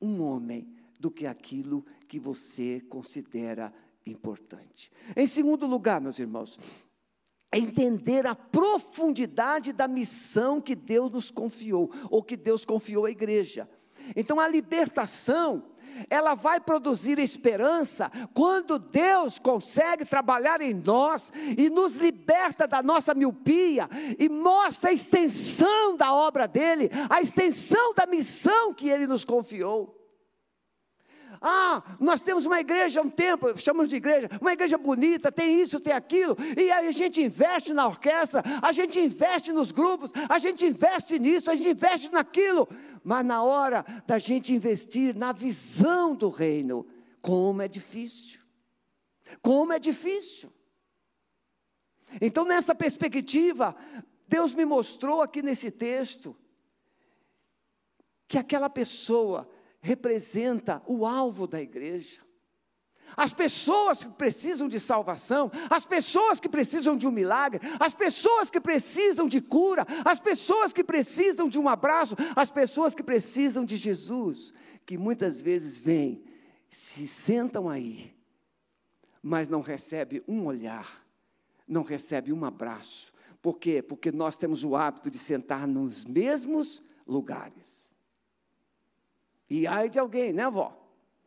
um 0.00 0.22
homem 0.22 0.72
do 0.96 1.10
que 1.10 1.26
aquilo 1.26 1.84
que 2.06 2.20
você 2.20 2.80
considera 2.88 3.74
importante. 4.06 4.92
Em 5.16 5.26
segundo 5.26 5.66
lugar, 5.66 6.00
meus 6.00 6.20
irmãos, 6.20 6.56
é 7.50 7.58
entender 7.58 8.28
a 8.28 8.34
profundidade 8.36 9.72
da 9.72 9.88
missão 9.88 10.60
que 10.60 10.76
Deus 10.76 11.10
nos 11.10 11.32
confiou, 11.32 11.90
ou 12.08 12.22
que 12.22 12.36
Deus 12.36 12.64
confiou 12.64 13.06
à 13.06 13.10
igreja. 13.10 13.68
Então, 14.14 14.38
a 14.38 14.46
libertação, 14.46 15.64
ela 16.08 16.34
vai 16.34 16.60
produzir 16.60 17.18
esperança 17.18 18.10
quando 18.34 18.78
Deus 18.78 19.38
consegue 19.38 20.04
trabalhar 20.04 20.60
em 20.60 20.74
nós 20.74 21.32
e 21.56 21.70
nos 21.70 21.96
liberta 21.96 22.66
da 22.66 22.82
nossa 22.82 23.14
miopia 23.14 23.88
e 24.18 24.28
mostra 24.28 24.90
a 24.90 24.92
extensão 24.92 25.96
da 25.96 26.12
obra 26.12 26.46
dele, 26.46 26.90
a 27.08 27.20
extensão 27.20 27.94
da 27.94 28.06
missão 28.06 28.74
que 28.74 28.88
ele 28.88 29.06
nos 29.06 29.24
confiou. 29.24 30.01
Ah, 31.42 31.82
nós 31.98 32.22
temos 32.22 32.46
uma 32.46 32.60
igreja 32.60 33.02
um 33.02 33.10
tempo, 33.10 33.58
chamamos 33.58 33.88
de 33.90 33.96
igreja, 33.96 34.30
uma 34.40 34.52
igreja 34.52 34.78
bonita, 34.78 35.32
tem 35.32 35.60
isso, 35.60 35.80
tem 35.80 35.92
aquilo, 35.92 36.36
e 36.56 36.70
a 36.70 36.88
gente 36.92 37.20
investe 37.20 37.74
na 37.74 37.86
orquestra, 37.88 38.44
a 38.62 38.70
gente 38.70 39.00
investe 39.00 39.52
nos 39.52 39.72
grupos, 39.72 40.12
a 40.28 40.38
gente 40.38 40.64
investe 40.64 41.18
nisso, 41.18 41.50
a 41.50 41.56
gente 41.56 41.70
investe 41.70 42.12
naquilo, 42.12 42.68
mas 43.02 43.26
na 43.26 43.42
hora 43.42 43.84
da 44.06 44.18
gente 44.18 44.54
investir 44.54 45.16
na 45.16 45.32
visão 45.32 46.14
do 46.14 46.28
reino, 46.28 46.86
como 47.20 47.60
é 47.60 47.66
difícil, 47.66 48.40
como 49.42 49.72
é 49.72 49.80
difícil. 49.80 50.52
Então, 52.20 52.44
nessa 52.44 52.72
perspectiva, 52.74 53.74
Deus 54.28 54.54
me 54.54 54.64
mostrou 54.64 55.20
aqui 55.20 55.42
nesse 55.42 55.72
texto, 55.72 56.36
que 58.28 58.38
aquela 58.38 58.70
pessoa 58.70 59.50
representa 59.82 60.80
o 60.86 61.04
alvo 61.04 61.46
da 61.46 61.60
igreja. 61.60 62.20
As 63.14 63.32
pessoas 63.32 64.02
que 64.02 64.10
precisam 64.10 64.68
de 64.68 64.80
salvação, 64.80 65.50
as 65.68 65.84
pessoas 65.84 66.40
que 66.40 66.48
precisam 66.48 66.96
de 66.96 67.06
um 67.06 67.10
milagre, 67.10 67.60
as 67.78 67.92
pessoas 67.92 68.48
que 68.48 68.60
precisam 68.60 69.28
de 69.28 69.40
cura, 69.40 69.86
as 70.04 70.18
pessoas 70.18 70.72
que 70.72 70.82
precisam 70.82 71.46
de 71.48 71.58
um 71.58 71.68
abraço, 71.68 72.16
as 72.34 72.50
pessoas 72.50 72.94
que 72.94 73.02
precisam 73.02 73.66
de 73.66 73.76
Jesus, 73.76 74.54
que 74.86 74.96
muitas 74.96 75.42
vezes 75.42 75.76
vêm, 75.76 76.24
se 76.70 77.06
sentam 77.06 77.68
aí, 77.68 78.14
mas 79.22 79.46
não 79.46 79.60
recebe 79.60 80.22
um 80.26 80.46
olhar, 80.46 81.04
não 81.68 81.82
recebe 81.82 82.32
um 82.32 82.44
abraço. 82.46 83.12
Por 83.42 83.58
quê? 83.58 83.82
Porque 83.82 84.10
nós 84.10 84.36
temos 84.38 84.64
o 84.64 84.74
hábito 84.74 85.10
de 85.10 85.18
sentar 85.18 85.66
nos 85.66 86.04
mesmos 86.04 86.82
lugares. 87.06 87.81
E 89.52 89.66
ai 89.66 89.90
de 89.90 89.98
alguém, 89.98 90.32
né, 90.32 90.44
avó? 90.44 90.74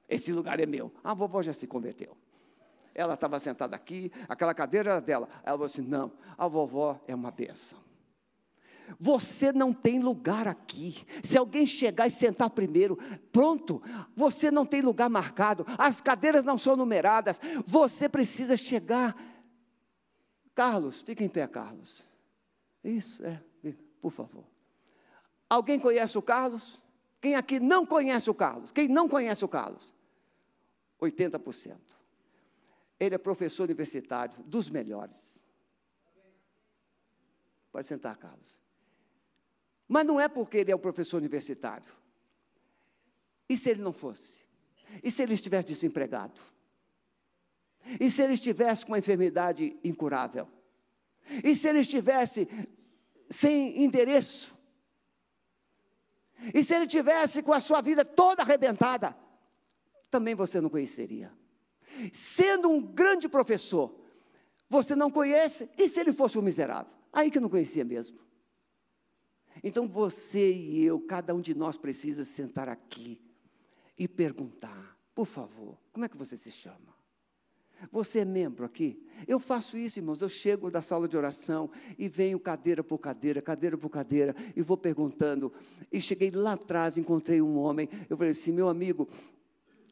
Esse 0.09 0.33
lugar 0.33 0.59
é 0.59 0.65
meu. 0.65 0.91
A 1.03 1.13
vovó 1.13 1.43
já 1.43 1.53
se 1.53 1.67
converteu. 1.67 2.17
Ela 2.91 3.13
estava 3.13 3.37
sentada 3.37 3.75
aqui, 3.75 4.11
aquela 4.27 4.51
cadeira 4.51 4.93
era 4.93 4.99
dela. 4.99 5.29
Ela 5.43 5.51
falou 5.51 5.65
assim: 5.65 5.83
não, 5.83 6.11
a 6.35 6.47
vovó 6.47 6.99
é 7.07 7.13
uma 7.13 7.29
benção. 7.29 7.77
Você 8.99 9.51
não 9.53 9.71
tem 9.71 9.99
lugar 9.99 10.47
aqui. 10.47 11.05
Se 11.23 11.37
alguém 11.37 11.67
chegar 11.67 12.07
e 12.07 12.11
sentar 12.11 12.49
primeiro, 12.49 12.97
pronto, 13.31 13.79
você 14.15 14.49
não 14.49 14.65
tem 14.65 14.81
lugar 14.81 15.07
marcado, 15.07 15.63
as 15.77 16.01
cadeiras 16.01 16.43
não 16.43 16.57
são 16.57 16.75
numeradas, 16.75 17.39
você 17.63 18.09
precisa 18.09 18.57
chegar. 18.57 19.15
Carlos, 20.55 21.03
fica 21.03 21.23
em 21.23 21.29
pé, 21.29 21.45
Carlos. 21.45 22.03
Isso, 22.83 23.23
é, 23.23 23.39
por 24.01 24.11
favor. 24.11 24.45
Alguém 25.47 25.79
conhece 25.79 26.17
o 26.17 26.23
Carlos? 26.23 26.83
Quem 27.25 27.33
aqui 27.33 27.59
não 27.59 27.87
conhece 27.87 28.29
o 28.29 28.35
Carlos? 28.35 28.71
Quem 28.71 28.87
não 28.87 29.09
conhece 29.09 29.43
o 29.43 29.47
Carlos? 29.47 29.91
80%. 31.01 31.75
Ele 32.99 33.15
é 33.15 33.17
professor 33.17 33.63
universitário, 33.63 34.37
dos 34.43 34.69
melhores. 34.69 35.43
Pode 37.71 37.87
sentar, 37.87 38.15
Carlos. 38.17 38.59
Mas 39.87 40.05
não 40.05 40.21
é 40.21 40.29
porque 40.29 40.57
ele 40.57 40.71
é 40.71 40.75
um 40.75 40.79
professor 40.79 41.17
universitário. 41.17 41.91
E 43.49 43.57
se 43.57 43.71
ele 43.71 43.81
não 43.81 43.91
fosse? 43.91 44.45
E 45.03 45.09
se 45.09 45.23
ele 45.23 45.33
estivesse 45.33 45.69
desempregado? 45.69 46.39
E 47.99 48.11
se 48.11 48.21
ele 48.21 48.33
estivesse 48.33 48.85
com 48.85 48.91
uma 48.91 48.99
enfermidade 48.99 49.75
incurável? 49.83 50.47
E 51.43 51.55
se 51.55 51.67
ele 51.67 51.79
estivesse 51.79 52.47
sem 53.31 53.83
endereço? 53.83 54.54
E 56.53 56.63
se 56.63 56.75
ele 56.75 56.87
tivesse 56.87 57.41
com 57.41 57.53
a 57.53 57.59
sua 57.59 57.81
vida 57.81 58.03
toda 58.03 58.41
arrebentada, 58.41 59.15
também 60.09 60.35
você 60.35 60.61
não 60.61 60.69
conheceria. 60.69 61.31
Sendo 62.11 62.69
um 62.69 62.81
grande 62.81 63.27
professor, 63.27 63.93
você 64.69 64.95
não 64.95 65.11
conhece, 65.11 65.69
e 65.77 65.87
se 65.87 65.99
ele 65.99 66.11
fosse 66.11 66.37
um 66.37 66.41
miserável? 66.41 66.91
Aí 67.11 67.31
que 67.31 67.39
não 67.39 67.49
conhecia 67.49 67.85
mesmo. 67.85 68.19
Então 69.63 69.87
você 69.87 70.51
e 70.51 70.83
eu, 70.83 70.99
cada 70.99 71.33
um 71.33 71.41
de 71.41 71.55
nós 71.55 71.77
precisa 71.77 72.23
sentar 72.23 72.67
aqui 72.67 73.21
e 73.97 74.07
perguntar, 74.07 74.97
por 75.13 75.25
favor, 75.25 75.77
como 75.93 76.05
é 76.05 76.09
que 76.09 76.17
você 76.17 76.35
se 76.35 76.51
chama? 76.51 76.94
Você 77.91 78.19
é 78.19 78.25
membro 78.25 78.65
aqui? 78.65 79.01
Eu 79.27 79.39
faço 79.39 79.77
isso, 79.77 79.99
irmãos. 79.99 80.21
Eu 80.21 80.29
chego 80.29 80.69
da 80.69 80.81
sala 80.81 81.07
de 81.07 81.17
oração 81.17 81.69
e 81.97 82.07
venho 82.07 82.39
cadeira 82.39 82.83
por 82.83 82.97
cadeira, 82.97 83.41
cadeira 83.41 83.77
por 83.77 83.89
cadeira, 83.89 84.35
e 84.55 84.61
vou 84.61 84.77
perguntando. 84.77 85.51
E 85.91 86.01
cheguei 86.01 86.31
lá 86.31 86.53
atrás, 86.53 86.97
encontrei 86.97 87.41
um 87.41 87.57
homem. 87.57 87.89
Eu 88.09 88.17
falei 88.17 88.31
assim: 88.31 88.51
meu 88.51 88.67
amigo, 88.67 89.07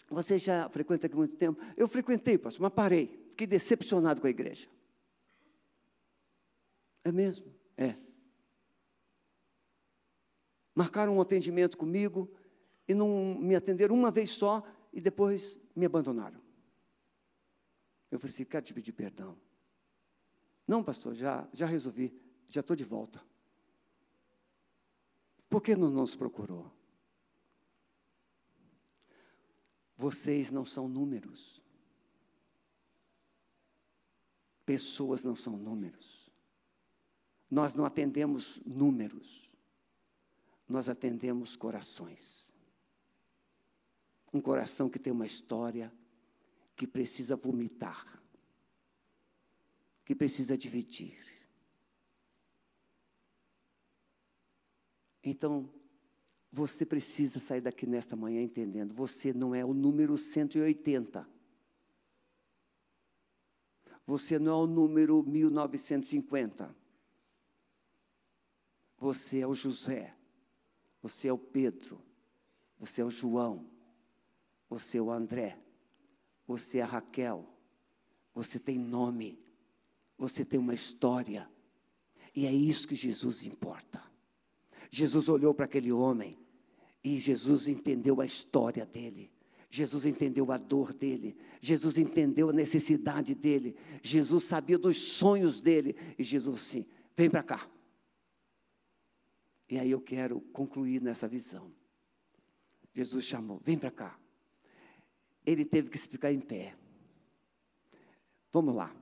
você 0.09 0.37
já 0.37 0.69
frequenta 0.69 1.07
aqui 1.07 1.15
muito 1.15 1.35
tempo? 1.35 1.61
Eu 1.75 1.87
frequentei, 1.87 2.37
pastor, 2.37 2.61
mas 2.61 2.73
parei. 2.73 3.07
fiquei 3.29 3.47
decepcionado 3.47 4.21
com 4.21 4.27
a 4.27 4.29
igreja. 4.29 4.67
É 7.03 7.11
mesmo? 7.11 7.45
É. 7.77 7.95
Marcaram 10.75 11.17
um 11.17 11.21
atendimento 11.21 11.77
comigo 11.77 12.29
e 12.87 12.93
não 12.93 13.35
me 13.39 13.55
atenderam 13.55 13.95
uma 13.95 14.11
vez 14.11 14.31
só 14.31 14.63
e 14.91 14.99
depois 14.99 15.57
me 15.75 15.85
abandonaram. 15.85 16.42
Eu 18.13 18.19
falei 18.19 18.31
assim, 18.31 18.45
quero 18.45 18.63
te 18.63 18.75
pedir 18.75 18.91
perdão. 18.91 19.35
Não, 20.67 20.83
pastor, 20.83 21.15
já, 21.15 21.49
já 21.51 21.65
resolvi, 21.65 22.15
já 22.47 22.61
estou 22.61 22.75
de 22.75 22.83
volta. 22.83 23.19
Por 25.49 25.63
que 25.63 25.75
não 25.75 25.89
nos 25.89 26.15
procurou? 26.15 26.71
Vocês 29.97 30.51
não 30.51 30.63
são 30.63 30.87
números. 30.87 31.59
Pessoas 34.63 35.23
não 35.23 35.35
são 35.35 35.57
números. 35.57 36.31
Nós 37.49 37.73
não 37.73 37.83
atendemos 37.83 38.61
números. 38.63 39.57
Nós 40.69 40.87
atendemos 40.87 41.55
corações. 41.55 42.47
Um 44.31 44.39
coração 44.39 44.87
que 44.87 44.99
tem 44.99 45.11
uma 45.11 45.25
história, 45.25 45.91
que 46.75 46.87
precisa 46.87 47.35
vomitar, 47.35 48.21
que 50.05 50.15
precisa 50.15 50.57
dividir. 50.57 51.17
Então, 55.23 55.69
você 56.51 56.85
precisa 56.85 57.39
sair 57.39 57.61
daqui 57.61 57.87
nesta 57.87 58.15
manhã 58.15 58.41
entendendo: 58.41 58.93
você 58.93 59.33
não 59.33 59.55
é 59.55 59.63
o 59.63 59.73
número 59.73 60.17
180. 60.17 61.27
Você 64.05 64.37
não 64.37 64.51
é 64.51 64.55
o 64.55 64.67
número 64.67 65.23
1950. 65.23 66.75
Você 68.97 69.39
é 69.39 69.47
o 69.47 69.53
José. 69.53 70.13
Você 71.01 71.27
é 71.27 71.33
o 71.33 71.37
Pedro. 71.37 72.01
Você 72.77 73.01
é 73.01 73.05
o 73.05 73.09
João. 73.09 73.65
Você 74.69 74.97
é 74.97 75.01
o 75.01 75.11
André. 75.11 75.57
Você 76.47 76.79
é 76.79 76.83
Raquel. 76.83 77.47
Você 78.33 78.59
tem 78.59 78.77
nome. 78.77 79.39
Você 80.17 80.43
tem 80.43 80.59
uma 80.59 80.73
história. 80.73 81.49
E 82.35 82.45
é 82.45 82.51
isso 82.51 82.87
que 82.87 82.95
Jesus 82.95 83.43
importa. 83.43 84.01
Jesus 84.89 85.29
olhou 85.29 85.53
para 85.53 85.65
aquele 85.65 85.91
homem 85.91 86.37
e 87.03 87.19
Jesus 87.19 87.67
entendeu 87.67 88.21
a 88.21 88.25
história 88.25 88.85
dele. 88.85 89.31
Jesus 89.73 90.05
entendeu 90.05 90.51
a 90.51 90.57
dor 90.59 90.93
dele, 90.93 91.35
Jesus 91.59 91.97
entendeu 91.97 92.51
a 92.51 92.53
necessidade 92.53 93.33
dele, 93.33 93.75
Jesus 94.03 94.43
sabia 94.43 94.77
dos 94.77 94.99
sonhos 94.99 95.59
dele, 95.59 95.95
e 96.15 96.23
Jesus 96.23 96.61
sim, 96.61 96.85
vem 97.15 97.27
para 97.27 97.41
cá. 97.41 97.67
E 99.67 99.79
aí 99.79 99.89
eu 99.89 99.99
quero 99.99 100.41
concluir 100.53 101.01
nessa 101.01 101.27
visão. 101.27 101.73
Jesus 102.93 103.25
chamou, 103.25 103.59
vem 103.63 103.75
para 103.75 103.89
cá. 103.89 104.19
Ele 105.45 105.65
teve 105.65 105.89
que 105.89 105.97
se 105.97 106.07
ficar 106.07 106.31
em 106.31 106.39
pé. 106.39 106.75
Vamos 108.51 108.75
lá. 108.75 108.95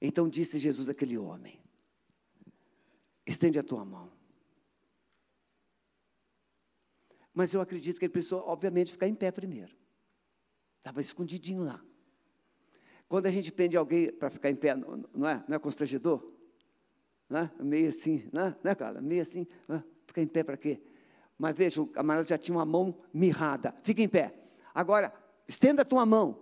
Então 0.00 0.28
disse 0.28 0.58
Jesus 0.58 0.88
àquele 0.88 1.16
homem: 1.16 1.58
Estende 3.26 3.58
a 3.58 3.62
tua 3.62 3.84
mão. 3.84 4.12
Mas 7.32 7.52
eu 7.52 7.60
acredito 7.60 7.98
que 7.98 8.04
ele 8.04 8.12
precisou, 8.12 8.40
obviamente, 8.46 8.92
ficar 8.92 9.08
em 9.08 9.14
pé 9.14 9.32
primeiro. 9.32 9.74
Estava 10.78 11.00
escondidinho 11.00 11.64
lá. 11.64 11.82
Quando 13.08 13.26
a 13.26 13.30
gente 13.30 13.50
prende 13.50 13.76
alguém 13.76 14.12
para 14.12 14.30
ficar 14.30 14.50
em 14.50 14.56
pé, 14.56 14.74
não 14.74 15.28
é, 15.28 15.42
não 15.48 15.56
é 15.56 15.58
constrangedor? 15.58 16.32
Não 17.28 17.40
é? 17.40 17.50
Meio 17.60 17.88
assim, 17.88 18.28
não 18.32 18.46
é, 18.46 18.56
não 18.62 18.70
é 18.70 18.74
cara? 18.74 19.00
Meio 19.00 19.22
assim, 19.22 19.46
é? 19.68 19.82
ficar 20.06 20.22
em 20.22 20.26
pé 20.26 20.44
para 20.44 20.56
quê? 20.56 20.80
Mas 21.38 21.56
veja, 21.56 21.82
o 21.82 21.86
camarada 21.86 22.26
já 22.26 22.38
tinha 22.38 22.56
uma 22.56 22.64
mão 22.64 22.96
mirrada. 23.12 23.74
Fica 23.82 24.02
em 24.02 24.08
pé. 24.08 24.34
Agora, 24.74 25.12
estenda 25.48 25.82
a 25.82 25.84
tua 25.84 26.06
mão. 26.06 26.38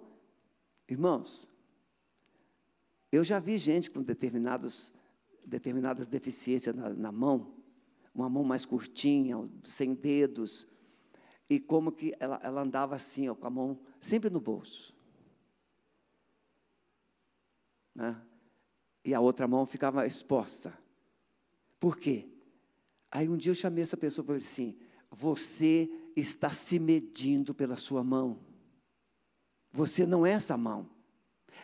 Irmãos, 0.88 1.50
eu 3.10 3.24
já 3.24 3.38
vi 3.38 3.56
gente 3.56 3.90
com 3.90 4.02
determinados 4.02 4.92
determinadas 5.44 6.08
deficiências 6.08 6.74
na, 6.74 6.88
na 6.90 7.12
mão, 7.12 7.54
uma 8.14 8.28
mão 8.28 8.44
mais 8.44 8.64
curtinha, 8.64 9.48
sem 9.64 9.94
dedos, 9.94 10.66
e 11.48 11.58
como 11.58 11.92
que 11.92 12.14
ela, 12.18 12.40
ela 12.42 12.62
andava 12.62 12.94
assim, 12.94 13.28
ó, 13.28 13.34
com 13.34 13.46
a 13.46 13.50
mão 13.50 13.80
sempre 14.00 14.30
no 14.30 14.40
bolso. 14.40 14.94
Né? 17.94 18.20
E 19.04 19.12
a 19.12 19.20
outra 19.20 19.46
mão 19.48 19.66
ficava 19.66 20.06
exposta. 20.06 20.72
Por 21.78 21.96
quê? 21.96 22.28
Aí 23.10 23.28
um 23.28 23.36
dia 23.36 23.50
eu 23.50 23.56
chamei 23.56 23.82
essa 23.82 23.96
pessoa 23.96 24.24
e 24.24 24.26
falei 24.26 24.40
assim: 24.40 24.78
você 25.12 25.90
está 26.16 26.52
se 26.52 26.78
medindo 26.78 27.54
pela 27.54 27.76
sua 27.76 28.02
mão. 28.02 28.38
Você 29.72 30.06
não 30.06 30.26
é 30.26 30.32
essa 30.32 30.56
mão. 30.56 30.88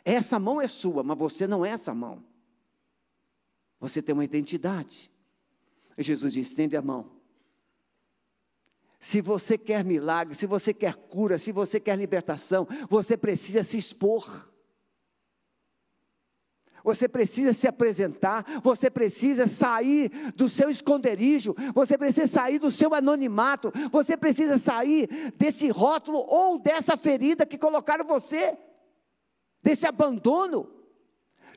Essa 0.04 0.38
mão 0.38 0.60
é 0.60 0.66
sua, 0.66 1.02
mas 1.02 1.18
você 1.18 1.46
não 1.46 1.64
é 1.64 1.70
essa 1.70 1.94
mão. 1.94 2.24
Você 3.80 4.02
tem 4.02 4.12
uma 4.12 4.24
identidade. 4.24 5.10
E 5.96 6.02
Jesus 6.02 6.32
diz: 6.32 6.48
estende 6.48 6.76
a 6.76 6.82
mão. 6.82 7.10
Se 9.00 9.20
você 9.20 9.56
quer 9.56 9.84
milagre, 9.84 10.34
se 10.34 10.46
você 10.46 10.74
quer 10.74 10.94
cura, 10.94 11.38
se 11.38 11.52
você 11.52 11.78
quer 11.78 11.96
libertação, 11.96 12.66
você 12.88 13.16
precisa 13.16 13.62
se 13.62 13.78
expor. 13.78 14.50
Você 16.88 17.06
precisa 17.06 17.52
se 17.52 17.68
apresentar, 17.68 18.46
você 18.62 18.88
precisa 18.88 19.46
sair 19.46 20.08
do 20.34 20.48
seu 20.48 20.70
esconderijo, 20.70 21.54
você 21.74 21.98
precisa 21.98 22.26
sair 22.26 22.58
do 22.58 22.70
seu 22.70 22.94
anonimato, 22.94 23.70
você 23.92 24.16
precisa 24.16 24.56
sair 24.56 25.34
desse 25.36 25.68
rótulo 25.68 26.24
ou 26.26 26.58
dessa 26.58 26.96
ferida 26.96 27.44
que 27.44 27.58
colocaram 27.58 28.06
você, 28.06 28.56
desse 29.62 29.86
abandono. 29.86 30.66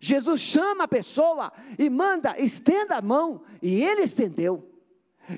Jesus 0.02 0.42
chama 0.42 0.84
a 0.84 0.88
pessoa 0.90 1.54
e 1.80 1.90
manda, 1.90 2.38
estenda 2.38 2.98
a 2.98 3.02
mão, 3.02 3.44
e 3.62 3.82
ele 3.82 4.02
estendeu. 4.02 4.70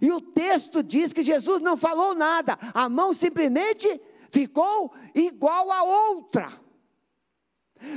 E 0.02 0.12
o 0.12 0.20
texto 0.20 0.82
diz 0.82 1.14
que 1.14 1.22
Jesus 1.22 1.62
não 1.62 1.78
falou 1.78 2.16
nada, 2.16 2.58
a 2.74 2.90
mão 2.90 3.14
simplesmente 3.14 4.02
ficou 4.32 4.92
igual 5.14 5.72
a 5.72 5.84
outra. 5.84 6.63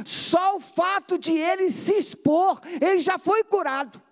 Só 0.04 0.56
o 0.56 0.60
fato 0.60 1.18
de 1.18 1.36
ele 1.36 1.70
se 1.70 1.94
expor, 1.94 2.60
ele 2.80 2.98
já 2.98 3.18
foi 3.18 3.44
curado. 3.44 4.02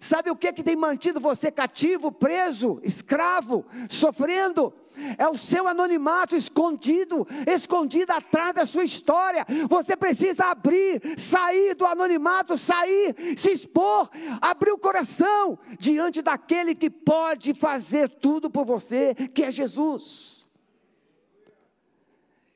Sabe 0.00 0.30
o 0.30 0.36
que, 0.36 0.52
que 0.52 0.62
tem 0.62 0.76
mantido 0.76 1.18
você 1.18 1.50
cativo, 1.50 2.12
preso, 2.12 2.80
escravo, 2.82 3.64
sofrendo? 3.88 4.74
é 5.18 5.28
o 5.28 5.36
seu 5.36 5.66
anonimato 5.66 6.36
escondido, 6.36 7.26
escondido 7.46 8.12
atrás 8.12 8.54
da 8.54 8.66
sua 8.66 8.84
história. 8.84 9.46
Você 9.68 9.96
precisa 9.96 10.46
abrir, 10.46 11.00
sair 11.18 11.74
do 11.74 11.86
anonimato, 11.86 12.56
sair, 12.56 13.14
se 13.36 13.52
expor, 13.52 14.10
abrir 14.40 14.72
o 14.72 14.78
coração 14.78 15.58
diante 15.78 16.22
daquele 16.22 16.74
que 16.74 16.90
pode 16.90 17.54
fazer 17.54 18.08
tudo 18.08 18.50
por 18.50 18.64
você, 18.64 19.14
que 19.34 19.44
é 19.44 19.50
Jesus. 19.50 20.39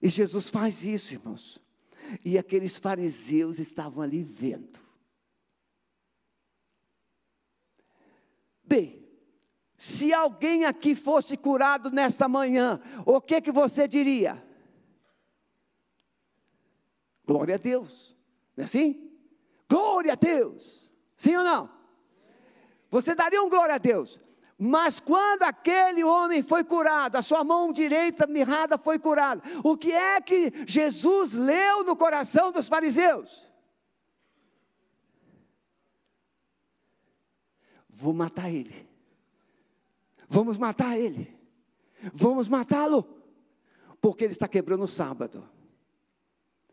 E 0.05 0.09
Jesus 0.11 0.51
faz 0.51 0.85
isso, 0.85 1.15
irmãos. 1.15 1.59
E 2.23 2.37
aqueles 2.37 2.77
fariseus 2.77 3.59
estavam 3.59 4.03
ali 4.03 4.23
vendo. 4.23 4.79
Bem, 8.63 9.03
se 9.79 10.13
alguém 10.13 10.67
aqui 10.67 10.95
fosse 10.95 11.39
curado 11.39 11.91
nesta 11.91 12.29
manhã, 12.29 12.83
o 13.07 13.19
que 13.19 13.41
que 13.41 13.51
você 13.51 13.89
diria? 13.89 14.47
Glória 17.27 17.55
a 17.55 17.59
Deus. 17.59 18.15
Não 18.55 18.63
é 18.63 18.65
assim? 18.67 19.11
Glória 19.67 20.13
a 20.13 20.17
Deus. 20.17 20.93
Sim 21.17 21.35
ou 21.37 21.45
não? 21.45 21.71
Você 22.91 23.15
daria 23.15 23.43
um 23.43 23.49
glória 23.49 23.77
a 23.77 23.79
Deus. 23.79 24.21
Mas 24.67 24.99
quando 24.99 25.43
aquele 25.43 26.03
homem 26.03 26.43
foi 26.43 26.65
curado, 26.65 27.17
a 27.17 27.23
sua 27.23 27.45
mão 27.45 27.71
direita 27.71 28.27
mirrada 28.27 28.79
foi 28.79 28.99
curada, 28.99 29.43
o 29.63 29.77
que 29.77 29.93
é 29.93 30.19
que 30.23 30.51
Jesus 30.67 31.35
leu 31.35 31.85
no 31.85 31.95
coração 31.95 32.51
dos 32.51 32.67
fariseus? 32.67 33.47
Vou 37.91 38.15
matar 38.15 38.51
ele. 38.51 38.89
Vamos 40.31 40.57
matar 40.57 40.99
ele. 40.99 41.39
Vamos 42.15 42.49
matá-lo. 42.49 43.05
Porque 44.01 44.25
ele 44.25 44.33
está 44.33 44.49
quebrando 44.49 44.85
o 44.85 44.89
sábado. 44.89 45.47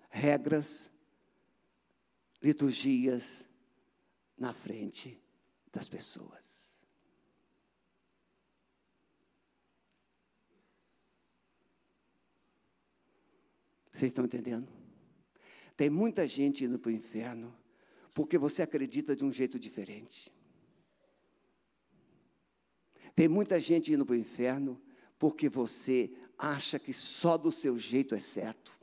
Regras, 0.09 0.89
liturgias 2.41 3.45
na 4.37 4.53
frente 4.53 5.21
das 5.73 5.89
pessoas. 5.89 6.40
Vocês 14.01 14.09
estão 14.09 14.25
entendendo? 14.25 14.67
Tem 15.77 15.87
muita 15.87 16.25
gente 16.25 16.65
indo 16.65 16.79
para 16.79 16.89
o 16.89 16.91
inferno 16.91 17.55
porque 18.15 18.35
você 18.35 18.63
acredita 18.63 19.15
de 19.15 19.23
um 19.23 19.31
jeito 19.31 19.59
diferente. 19.59 20.33
Tem 23.15 23.27
muita 23.27 23.59
gente 23.59 23.93
indo 23.93 24.03
para 24.03 24.13
o 24.13 24.17
inferno 24.17 24.81
porque 25.19 25.47
você 25.47 26.11
acha 26.35 26.79
que 26.79 26.91
só 26.91 27.37
do 27.37 27.51
seu 27.51 27.77
jeito 27.77 28.15
é 28.15 28.19
certo. 28.19 28.75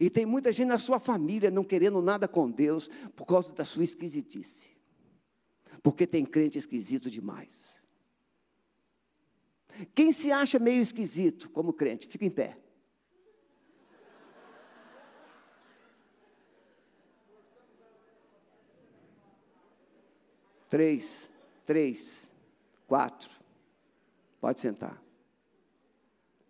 E 0.00 0.10
tem 0.10 0.26
muita 0.26 0.52
gente 0.52 0.66
na 0.66 0.80
sua 0.80 0.98
família 0.98 1.48
não 1.48 1.62
querendo 1.62 2.02
nada 2.02 2.26
com 2.26 2.50
Deus 2.50 2.88
por 3.14 3.24
causa 3.24 3.52
da 3.52 3.64
sua 3.64 3.84
esquisitice. 3.84 4.76
Porque 5.80 6.08
tem 6.08 6.26
crente 6.26 6.58
esquisito 6.58 7.08
demais. 7.08 7.73
Quem 9.94 10.12
se 10.12 10.30
acha 10.30 10.58
meio 10.58 10.80
esquisito 10.80 11.50
como 11.50 11.72
crente, 11.72 12.06
fica 12.06 12.24
em 12.24 12.30
pé. 12.30 12.56
Três, 20.68 21.30
três, 21.64 22.30
quatro. 22.86 23.30
Pode 24.40 24.60
sentar. 24.60 25.00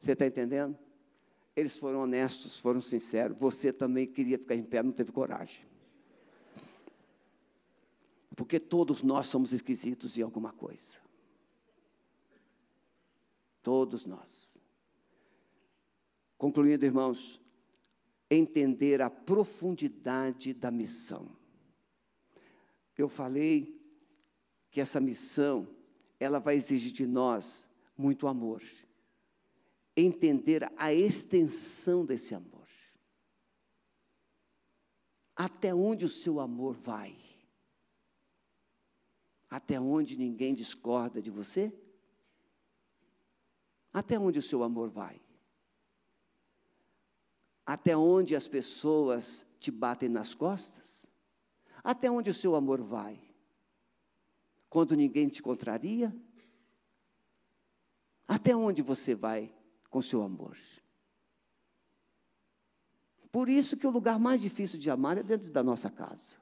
Você 0.01 0.12
está 0.12 0.27
entendendo? 0.27 0.79
Eles 1.55 1.79
foram 1.79 2.01
honestos, 2.01 2.59
foram 2.59 2.81
sinceros. 2.81 3.39
Você 3.39 3.72
também 3.72 4.07
queria 4.07 4.39
ficar 4.39 4.55
em 4.55 4.62
pé, 4.62 4.83
não 4.83 4.93
teve 4.93 5.12
coragem. 5.12 5.64
Porque 8.35 8.59
todos 8.59 9.03
nós 9.03 9.27
somos 9.29 9.53
esquisitos 9.53 10.18
em 10.18 10.22
alguma 10.22 10.53
coisa. 10.53 11.03
Todos 13.65 14.07
nós. 14.07 14.57
Concluindo, 16.39 16.87
irmãos, 16.87 17.41
entender 18.31 19.03
a 19.03 19.11
profundidade 19.11 20.55
da 20.55 20.71
missão. 20.71 21.37
Eu 22.97 23.09
falei 23.09 23.77
que 24.71 24.81
essa 24.81 25.01
missão, 25.01 25.69
ela 26.21 26.39
vai 26.39 26.55
exigir 26.55 26.93
de 26.93 27.05
nós 27.05 27.69
muito 27.99 28.29
amor 28.29 28.62
entender 29.97 30.71
a 30.77 30.93
extensão 30.93 32.05
desse 32.05 32.35
amor. 32.35 32.69
Até 35.37 35.75
onde 35.75 36.05
o 36.05 36.09
seu 36.09 36.41
amor 36.41 36.75
vai? 36.75 37.17
Até 39.49 39.81
onde 39.81 40.17
ninguém 40.17 40.55
discorda 40.55 41.21
de 41.23 41.31
você? 41.31 41.73
Até 43.95 44.18
onde 44.18 44.40
o 44.40 44.42
seu 44.42 44.64
amor 44.64 44.90
vai? 44.90 45.22
Até 47.64 47.97
onde 47.97 48.34
as 48.34 48.49
pessoas 48.49 49.47
te 49.61 49.70
batem 49.70 50.09
nas 50.09 50.34
costas? 50.34 51.07
Até 51.82 52.11
onde 52.11 52.28
o 52.28 52.34
seu 52.34 52.57
amor 52.57 52.82
vai? 52.82 53.22
Quando 54.68 54.97
ninguém 54.97 55.28
te 55.28 55.40
contraria? 55.40 56.12
Até 58.26 58.57
onde 58.57 58.82
você 58.82 59.14
vai 59.14 59.55
com 59.88 60.03
seu 60.03 60.22
amor. 60.22 60.59
Por 63.30 63.49
isso 63.49 63.76
que 63.76 63.86
o 63.86 63.90
lugar 63.90 64.18
mais 64.18 64.40
difícil 64.40 64.78
de 64.78 64.90
amar 64.90 65.18
é 65.18 65.22
dentro 65.22 65.53
da 65.53 65.62
nossa 65.62 65.88
casa. 65.88 66.36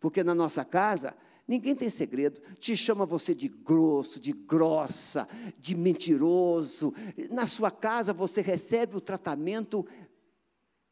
Porque 0.00 0.24
na 0.24 0.34
nossa 0.34 0.64
casa, 0.64 1.14
ninguém 1.48 1.74
tem 1.74 1.88
segredo. 1.88 2.40
Te 2.60 2.76
chama 2.76 3.06
você 3.06 3.34
de 3.34 3.48
grosso, 3.48 4.20
de 4.20 4.32
grossa, 4.32 5.26
de 5.56 5.74
mentiroso. 5.74 6.92
Na 7.30 7.46
sua 7.46 7.70
casa 7.70 8.12
você 8.12 8.42
recebe 8.42 8.94
o 8.94 9.00
tratamento 9.00 9.88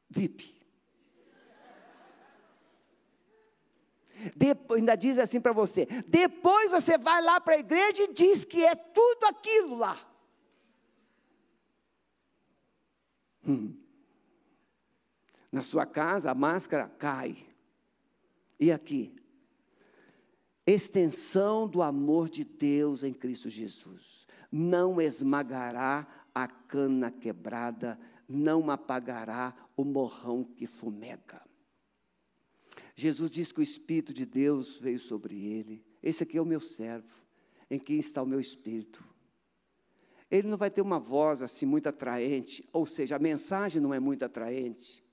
VIP. 0.09 0.57
Depois, 4.35 4.81
ainda 4.81 4.97
diz 4.97 5.19
assim 5.19 5.41
para 5.41 5.53
você: 5.53 5.87
depois 6.09 6.71
você 6.71 6.97
vai 6.97 7.21
lá 7.21 7.39
para 7.39 7.55
a 7.55 7.59
igreja 7.59 8.05
e 8.05 8.13
diz 8.15 8.45
que 8.45 8.65
é 8.65 8.75
tudo 8.75 9.25
aquilo 9.25 9.77
lá. 9.77 10.01
Hum. 13.47 13.77
Na 15.53 15.63
sua 15.63 15.85
casa 15.85 16.31
a 16.31 16.35
máscara 16.35 16.89
cai. 16.99 17.47
E 18.59 18.73
aqui? 18.73 19.15
Extensão 20.67 21.69
do 21.69 21.83
amor 21.83 22.29
de 22.29 22.45
Deus 22.45 23.03
em 23.03 23.13
Cristo 23.13 23.49
Jesus. 23.49 24.27
Não 24.51 25.01
esmagará 25.01 26.07
a 26.35 26.49
cana 26.49 27.11
quebrada, 27.11 27.99
não 28.29 28.71
apagará 28.71 29.55
o 29.77 29.85
morrão 29.85 30.43
que 30.43 30.67
fumega. 30.67 31.41
Jesus 32.95 33.31
diz 33.31 33.53
que 33.53 33.61
o 33.61 33.63
Espírito 33.63 34.13
de 34.13 34.27
Deus 34.27 34.79
veio 34.79 34.99
sobre 34.99 35.37
ele. 35.45 35.85
Esse 36.03 36.23
aqui 36.23 36.39
é 36.39 36.43
o 36.43 36.47
meu 36.47 36.61
servo, 36.61 37.15
em 37.71 37.79
quem 37.79 37.99
está 37.99 38.23
o 38.23 38.27
meu 38.27 38.41
Espírito 38.41 39.05
ele 40.31 40.49
não 40.49 40.57
vai 40.57 40.71
ter 40.71 40.83
uma 40.83 40.99
voz 40.99 41.43
assim 41.43 41.67
muito 41.67 41.89
atraente, 41.89 42.69
ou 42.73 42.87
seja, 42.87 43.17
a 43.17 43.19
mensagem 43.19 43.81
não 43.81 43.95
é 43.95 44.01
muito 44.01 44.25
atraente. 44.25 45.05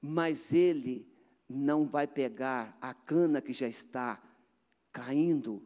Mas 0.00 0.52
ele 0.52 1.06
não 1.52 1.84
vai 1.84 2.06
pegar 2.06 2.78
a 2.80 2.94
cana 2.94 3.42
que 3.42 3.52
já 3.52 3.66
está 3.66 4.22
caindo 4.92 5.60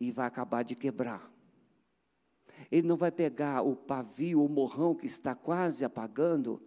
e 0.00 0.10
vai 0.10 0.26
acabar 0.26 0.64
de 0.64 0.74
quebrar. 0.74 1.30
Ele 2.72 2.88
não 2.88 2.96
vai 2.96 3.12
pegar 3.12 3.62
o 3.62 3.76
pavio, 3.76 4.44
o 4.44 4.48
morrão 4.48 4.92
que 4.94 5.06
está 5.06 5.32
quase 5.32 5.84
apagando, 5.84 6.60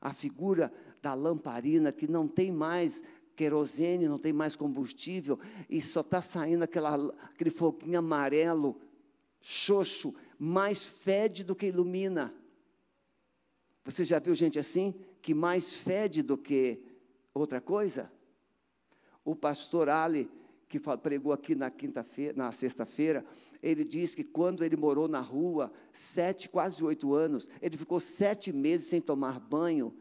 a 0.00 0.14
figura 0.14 0.72
da 1.02 1.12
lamparina 1.12 1.92
que 1.92 2.08
não 2.08 2.26
tem 2.26 2.50
mais 2.50 3.04
querosene, 3.36 4.08
não 4.08 4.18
tem 4.18 4.32
mais 4.32 4.56
combustível, 4.56 5.38
e 5.68 5.82
só 5.82 6.00
está 6.00 6.22
saindo 6.22 6.62
aquela, 6.62 7.14
aquele 7.24 7.50
foguinho 7.50 7.98
amarelo 7.98 8.80
xoxo, 9.38 10.14
mais 10.38 10.86
fede 10.86 11.44
do 11.44 11.54
que 11.54 11.66
ilumina. 11.66 12.34
Você 13.84 14.02
já 14.02 14.18
viu 14.18 14.34
gente 14.34 14.58
assim? 14.58 14.94
Que 15.20 15.34
mais 15.34 15.74
fede 15.74 16.22
do 16.22 16.36
que 16.36 16.82
outra 17.40 17.60
coisa? 17.60 18.10
O 19.24 19.34
pastor 19.34 19.88
Ali, 19.88 20.30
que 20.68 20.80
pregou 21.02 21.32
aqui 21.32 21.54
na 21.54 21.70
quinta-feira, 21.70 22.34
na 22.36 22.50
sexta-feira, 22.52 23.24
ele 23.62 23.84
diz 23.84 24.14
que 24.14 24.24
quando 24.24 24.64
ele 24.64 24.76
morou 24.76 25.08
na 25.08 25.20
rua, 25.20 25.72
sete, 25.92 26.48
quase 26.48 26.84
oito 26.84 27.14
anos, 27.14 27.48
ele 27.60 27.76
ficou 27.76 28.00
sete 28.00 28.52
meses 28.52 28.88
sem 28.88 29.00
tomar 29.00 29.40
banho. 29.40 29.94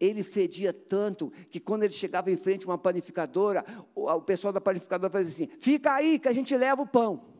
Ele 0.00 0.24
fedia 0.24 0.72
tanto 0.72 1.32
que 1.50 1.60
quando 1.60 1.84
ele 1.84 1.92
chegava 1.92 2.30
em 2.30 2.36
frente 2.36 2.66
a 2.66 2.70
uma 2.70 2.78
panificadora, 2.78 3.64
o, 3.94 4.10
o 4.10 4.20
pessoal 4.20 4.52
da 4.52 4.60
panificadora 4.60 5.10
fazia 5.10 5.46
assim: 5.46 5.56
fica 5.60 5.94
aí 5.94 6.18
que 6.18 6.28
a 6.28 6.32
gente 6.32 6.56
leva 6.56 6.82
o 6.82 6.86
pão. 6.86 7.38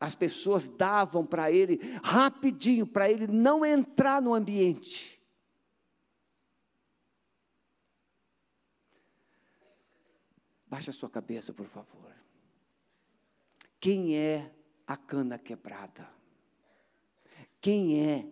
as 0.00 0.14
pessoas 0.14 0.66
davam 0.66 1.26
para 1.26 1.52
ele 1.52 1.78
rapidinho, 2.02 2.86
para 2.86 3.10
ele 3.10 3.26
não 3.26 3.64
entrar 3.64 4.22
no 4.22 4.32
ambiente. 4.32 5.19
Baixa 10.70 10.90
a 10.90 10.94
sua 10.94 11.10
cabeça, 11.10 11.52
por 11.52 11.66
favor. 11.66 12.14
Quem 13.80 14.16
é 14.16 14.54
a 14.86 14.96
cana 14.96 15.38
quebrada? 15.38 16.08
Quem 17.60 18.00
é 18.00 18.26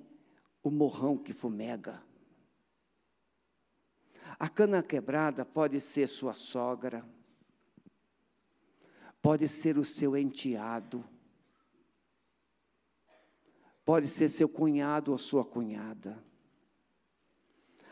o 0.62 0.70
morrão 0.70 1.18
que 1.18 1.32
fumega? 1.32 2.02
A 4.38 4.48
cana 4.48 4.82
quebrada 4.82 5.44
pode 5.44 5.80
ser 5.80 6.06
sua 6.06 6.32
sogra, 6.32 7.04
pode 9.20 9.48
ser 9.48 9.76
o 9.76 9.84
seu 9.84 10.16
enteado, 10.16 11.04
Pode 13.88 14.06
ser 14.06 14.28
seu 14.28 14.50
cunhado 14.50 15.12
ou 15.12 15.16
sua 15.16 15.42
cunhada. 15.42 16.22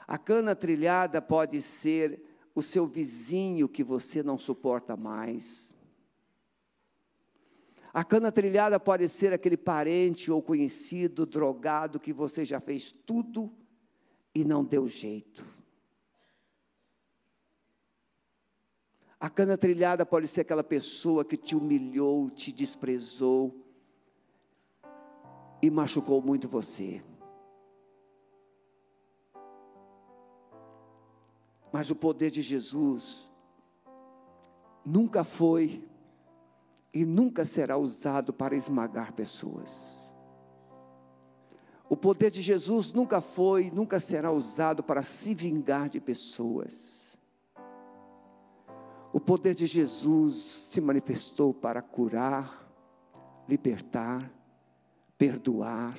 A 0.07 0.19
cana 0.19 0.55
trilhada 0.55 1.23
pode 1.23 1.63
ser 1.63 2.23
o 2.57 2.63
seu 2.63 2.87
vizinho 2.87 3.69
que 3.69 3.85
você 3.85 4.23
não 4.23 4.39
suporta 4.39 4.97
mais. 4.97 5.75
A 7.93 8.03
cana 8.03 8.33
trilhada 8.33 8.81
pode 8.81 9.07
ser 9.09 9.33
aquele 9.35 9.59
parente 9.59 10.33
ou 10.33 10.43
conhecido 10.43 11.27
drogado 11.27 12.01
que 12.01 12.15
você 12.15 12.47
já 12.47 12.59
fez 12.59 12.91
tudo 12.91 13.53
e 14.35 14.43
não 14.43 14.65
deu 14.65 14.89
jeito. 14.89 15.45
A 19.21 19.29
cana 19.29 19.59
trilhada 19.59 20.07
pode 20.07 20.27
ser 20.27 20.41
aquela 20.41 20.65
pessoa 20.65 21.27
que 21.27 21.37
te 21.37 21.55
humilhou, 21.55 22.31
te 22.31 22.51
desprezou, 22.51 23.67
e 25.61 25.71
machucou 25.71 26.23
muito 26.23 26.49
você. 26.49 27.03
Mas 31.77 31.91
o 31.91 31.95
poder 31.95 32.31
de 32.31 32.41
Jesus 32.41 33.31
nunca 34.83 35.22
foi 35.22 35.87
e 36.91 37.05
nunca 37.05 37.45
será 37.45 37.77
usado 37.77 38.33
para 38.33 38.57
esmagar 38.57 39.12
pessoas. 39.12 40.11
O 41.87 41.95
poder 41.95 42.31
de 42.31 42.41
Jesus 42.41 42.95
nunca 42.95 43.20
foi, 43.20 43.70
nunca 43.70 44.01
será 44.01 44.33
usado 44.33 44.83
para 44.83 45.03
se 45.03 45.35
vingar 45.35 45.91
de 45.91 46.01
pessoas. 46.01 47.18
O 49.12 49.20
poder 49.20 49.55
de 49.55 49.66
Jesus 49.66 50.70
se 50.72 50.81
manifestou 50.81 51.53
para 51.53 51.83
curar, 51.83 52.72
libertar, 53.47 54.33
perdoar. 55.18 55.95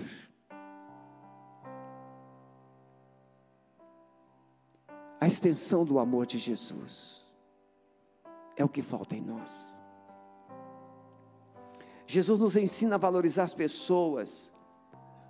A 5.27 5.29
extensão 5.29 5.83
do 5.83 5.99
amor 5.99 6.25
de 6.25 6.39
Jesus 6.39 7.27
é 8.55 8.63
o 8.63 8.69
que 8.69 8.81
falta 8.81 9.13
em 9.13 9.19
nós. 9.19 9.83
Jesus 12.05 12.39
nos 12.39 12.55
ensina 12.55 12.95
a 12.95 12.97
valorizar 12.97 13.43
as 13.43 13.53
pessoas 13.53 14.49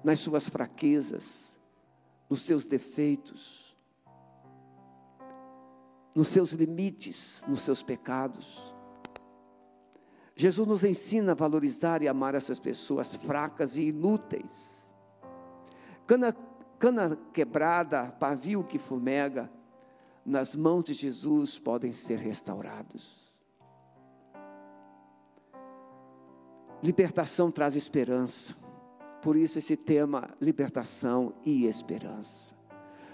nas 0.04 0.20
suas 0.20 0.48
fraquezas, 0.48 1.58
nos 2.30 2.44
seus 2.44 2.68
defeitos, 2.68 3.76
nos 6.14 6.28
seus 6.28 6.52
limites, 6.52 7.42
nos 7.48 7.62
seus 7.62 7.82
pecados. 7.82 8.72
Jesus 10.36 10.68
nos 10.68 10.84
ensina 10.84 11.32
a 11.32 11.36
valorizar 11.36 12.04
e 12.04 12.08
amar 12.08 12.36
essas 12.36 12.60
pessoas 12.60 13.16
fracas 13.16 13.78
e 13.78 13.88
inúteis. 13.88 14.88
Cana, 16.06 16.38
cana 16.78 17.18
quebrada, 17.34 18.12
pavio 18.20 18.64
que 18.64 18.78
fumega, 18.78 19.57
nas 20.28 20.58
mãos 20.58 20.84
de 20.84 20.94
Jesus 20.94 21.58
podem 21.58 21.94
ser 21.94 22.20
restaurados. 22.20 23.32
Libertação 26.84 27.50
traz 27.50 27.78
esperança. 27.78 28.54
Por 29.22 29.38
isso, 29.38 29.58
esse 29.58 29.78
tema, 29.78 30.30
libertação 30.42 31.34
e 31.46 31.66
esperança. 31.66 32.54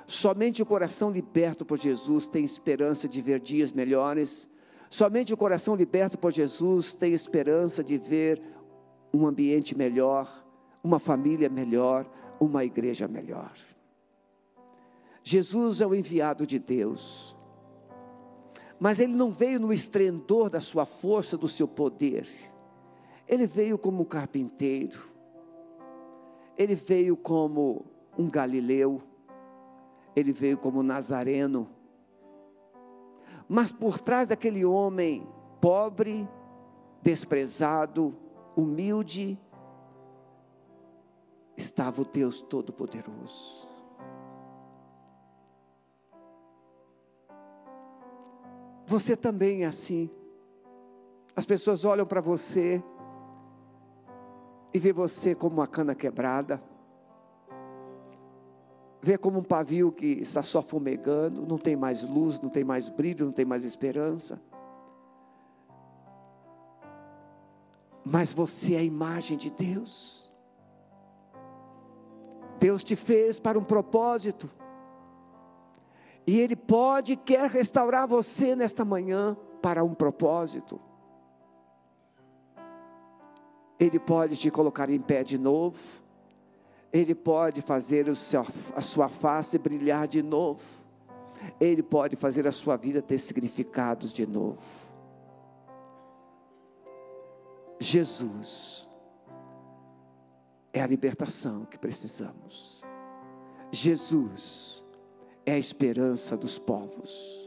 Somente 0.08 0.64
o 0.64 0.66
coração 0.66 1.12
liberto 1.12 1.64
por 1.64 1.78
Jesus 1.78 2.28
tem 2.28 2.44
esperança 2.44 3.08
de 3.08 3.22
ver 3.22 3.40
dias 3.40 3.72
melhores. 3.72 4.50
Somente 4.90 5.34
o 5.34 5.38
coração 5.38 5.76
liberto 5.76 6.18
por 6.18 6.32
Jesus 6.32 6.96
tem 6.96 7.14
esperança 7.14 7.84
de 7.84 7.96
ver 7.96 8.42
um 9.14 9.28
ambiente 9.28 9.78
melhor, 9.78 10.44
uma 10.84 10.98
família 10.98 11.48
melhor, 11.48 12.10
uma 12.40 12.66
igreja 12.66 13.08
melhor. 13.08 13.54
Jesus 15.24 15.80
é 15.80 15.88
o 15.88 15.96
enviado 15.96 16.46
de 16.46 16.60
Deus, 16.60 17.36
mas 18.78 19.00
ele 19.00 19.14
não 19.14 19.32
veio 19.32 19.58
no 19.58 19.72
estrendor 19.72 20.50
da 20.50 20.60
sua 20.60 20.86
força, 20.86 21.38
do 21.38 21.48
seu 21.48 21.66
poder, 21.66 22.28
ele 23.26 23.48
veio 23.48 23.78
como 23.78 24.02
um 24.02 24.06
carpinteiro, 24.06 25.10
ele 26.58 26.76
veio 26.76 27.16
como 27.16 27.86
um 28.18 28.30
galileu, 28.30 29.02
ele 30.14 30.34
veio 30.34 30.58
como 30.58 30.84
nazareno. 30.84 31.70
Mas 33.48 33.72
por 33.72 34.00
trás 34.00 34.28
daquele 34.28 34.66
homem 34.66 35.26
pobre, 35.62 36.28
desprezado, 37.02 38.14
humilde, 38.56 39.40
estava 41.56 42.02
o 42.02 42.06
Deus 42.06 42.42
Todo-Poderoso. 42.42 43.73
Você 48.86 49.16
também 49.16 49.64
é 49.64 49.68
assim. 49.68 50.10
As 51.36 51.46
pessoas 51.46 51.84
olham 51.86 52.06
para 52.06 52.22
você 52.22 52.84
e 54.74 54.80
vê 54.80 54.92
você 54.92 55.34
como 55.34 55.56
uma 55.58 55.68
cana 55.68 55.96
quebrada, 55.96 56.62
vê 59.02 59.18
como 59.18 59.40
um 59.40 59.44
pavio 59.44 59.92
que 59.92 60.06
está 60.06 60.44
só 60.44 60.62
fumegando, 60.62 61.46
não 61.46 61.58
tem 61.58 61.76
mais 61.76 62.04
luz, 62.04 62.40
não 62.40 62.50
tem 62.50 62.64
mais 62.64 62.90
brilho, 62.90 63.26
não 63.26 63.34
tem 63.34 63.46
mais 63.46 63.64
esperança. 63.64 64.42
Mas 68.04 68.34
você 68.34 68.76
é 68.76 68.80
a 68.80 68.84
imagem 68.84 69.38
de 69.38 69.50
Deus. 69.50 70.32
Deus 72.60 72.84
te 72.84 72.96
fez 72.96 73.40
para 73.40 73.58
um 73.58 73.64
propósito. 73.64 74.50
E 76.26 76.40
Ele 76.40 76.56
pode, 76.56 77.16
quer 77.16 77.50
restaurar 77.50 78.08
você 78.08 78.56
nesta 78.56 78.86
manhã 78.86 79.36
para 79.62 79.84
um 79.84 79.94
propósito. 79.94 80.80
Ele 83.80 84.00
pode 84.00 84.38
te 84.38 84.50
colocar 84.50 84.90
em 84.90 85.00
pé 85.00 85.24
de 85.24 85.38
novo. 85.38 85.78
Ele 86.92 87.14
pode 87.16 87.62
fazer 87.62 88.14
seu, 88.16 88.46
a 88.76 88.82
sua 88.82 89.10
face 89.10 89.58
brilhar 89.58 90.08
de 90.08 90.22
novo. 90.22 90.62
Ele 91.60 91.84
pode 91.84 92.16
fazer 92.16 92.48
a 92.48 92.52
sua 92.52 92.78
vida 92.78 93.02
ter 93.02 93.20
significados 93.20 94.14
de 94.14 94.26
novo. 94.26 94.62
Jesus 97.80 98.90
é 100.72 100.82
a 100.82 100.88
libertação 100.88 101.66
que 101.66 101.78
precisamos. 101.78 102.82
Jesus 103.72 104.83
é 105.46 105.54
a 105.54 105.58
esperança 105.58 106.38
dos 106.38 106.58
povos. 106.58 107.44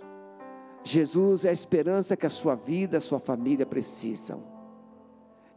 Jesus 0.85 1.45
é 1.45 1.51
a 1.51 1.53
esperança 1.53 2.17
que 2.17 2.27
a 2.27 2.31
sua 2.31 2.55
vida, 2.55 2.99
a 2.99 3.01
sua 3.01 3.19
família 3.19 3.67
precisam. 3.67 4.45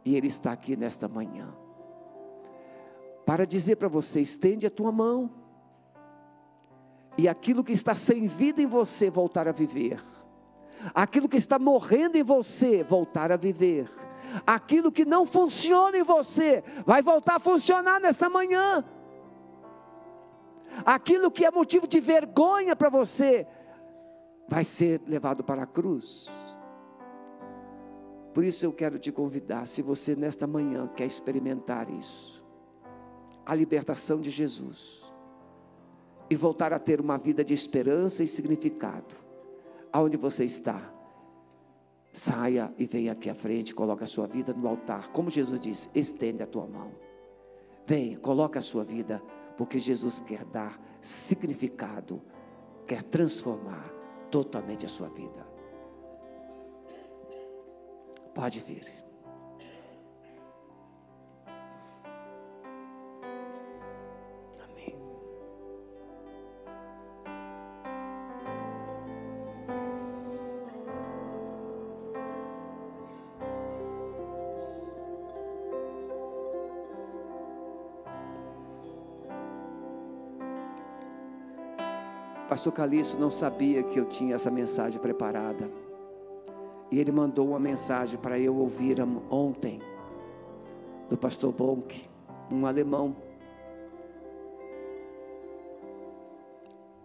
E 0.04 0.16
Ele 0.16 0.26
está 0.26 0.52
aqui 0.52 0.76
nesta 0.76 1.06
manhã. 1.06 1.54
Para 3.24 3.46
dizer 3.46 3.76
para 3.76 3.88
você: 3.88 4.20
estende 4.20 4.66
a 4.66 4.70
tua 4.70 4.90
mão. 4.90 5.30
E 7.16 7.28
aquilo 7.28 7.62
que 7.62 7.72
está 7.72 7.94
sem 7.94 8.26
vida 8.26 8.62
em 8.62 8.66
você 8.66 9.10
voltar 9.10 9.46
a 9.46 9.52
viver. 9.52 10.02
Aquilo 10.94 11.28
que 11.28 11.36
está 11.36 11.58
morrendo 11.58 12.16
em 12.16 12.22
você 12.22 12.82
voltar 12.82 13.30
a 13.30 13.36
viver. 13.36 13.90
Aquilo 14.46 14.90
que 14.90 15.04
não 15.04 15.26
funciona 15.26 15.98
em 15.98 16.02
você 16.02 16.64
vai 16.86 17.02
voltar 17.02 17.36
a 17.36 17.40
funcionar 17.40 18.00
nesta 18.00 18.30
manhã. 18.30 18.84
Aquilo 20.84 21.30
que 21.30 21.44
é 21.44 21.50
motivo 21.50 21.86
de 21.86 22.00
vergonha 22.00 22.74
para 22.74 22.88
você 22.88 23.46
vai 24.48 24.64
ser 24.64 25.00
levado 25.06 25.44
para 25.44 25.62
a 25.62 25.66
cruz. 25.66 26.28
Por 28.32 28.44
isso 28.44 28.64
eu 28.64 28.72
quero 28.72 28.98
te 28.98 29.10
convidar, 29.10 29.66
se 29.66 29.82
você 29.82 30.14
nesta 30.14 30.46
manhã 30.46 30.88
quer 30.88 31.06
experimentar 31.06 31.90
isso, 31.90 32.44
a 33.44 33.54
libertação 33.54 34.20
de 34.20 34.30
Jesus, 34.30 35.12
e 36.28 36.36
voltar 36.36 36.72
a 36.72 36.78
ter 36.78 37.00
uma 37.00 37.18
vida 37.18 37.44
de 37.44 37.52
esperança 37.52 38.22
e 38.22 38.26
significado, 38.26 39.16
aonde 39.92 40.16
você 40.16 40.44
está, 40.44 40.80
saia 42.12 42.72
e 42.78 42.86
venha 42.86 43.12
aqui 43.12 43.28
à 43.28 43.34
frente, 43.34 43.74
coloque 43.74 44.04
a 44.04 44.06
sua 44.06 44.28
vida 44.28 44.52
no 44.52 44.68
altar, 44.68 45.10
como 45.10 45.28
Jesus 45.28 45.60
disse, 45.60 45.90
estende 45.92 46.42
a 46.42 46.46
tua 46.46 46.66
mão, 46.66 46.92
vem, 47.84 48.14
coloca 48.14 48.60
a 48.60 48.62
sua 48.62 48.84
vida, 48.84 49.20
porque 49.60 49.78
Jesus 49.78 50.20
quer 50.20 50.42
dar 50.46 50.80
significado, 51.02 52.22
quer 52.86 53.02
transformar 53.02 53.92
totalmente 54.30 54.86
a 54.86 54.88
sua 54.88 55.10
vida. 55.10 55.46
Pode 58.34 58.58
vir. 58.60 58.99
Pastor 82.60 82.74
Calixto 82.74 83.16
não 83.16 83.30
sabia 83.30 83.82
que 83.82 83.98
eu 83.98 84.04
tinha 84.04 84.34
essa 84.34 84.50
mensagem 84.50 85.00
preparada. 85.00 85.70
E 86.90 87.00
ele 87.00 87.10
mandou 87.10 87.48
uma 87.48 87.58
mensagem 87.58 88.20
para 88.20 88.38
eu 88.38 88.54
ouvir 88.54 88.98
ontem, 89.30 89.78
do 91.08 91.16
pastor 91.16 91.54
Bonk, 91.54 92.06
um 92.50 92.66
alemão. 92.66 93.16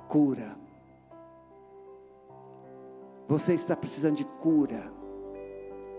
Cura. 0.09 0.57
Você 3.25 3.53
está 3.53 3.77
precisando 3.77 4.17
de 4.17 4.25
cura. 4.25 4.91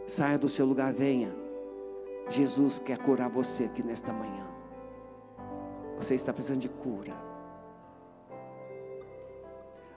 Saia 0.07 0.37
do 0.37 0.51
seu 0.51 0.67
lugar, 0.67 0.93
venha. 0.93 1.35
Jesus 2.29 2.79
quer 2.79 2.99
curar 2.99 3.31
você 3.31 3.65
aqui 3.65 3.83
nesta 3.83 4.13
manhã. 4.13 4.47
Você 5.97 6.15
está 6.15 6.31
precisando 6.31 6.61
de 6.61 6.69
cura. 6.69 7.36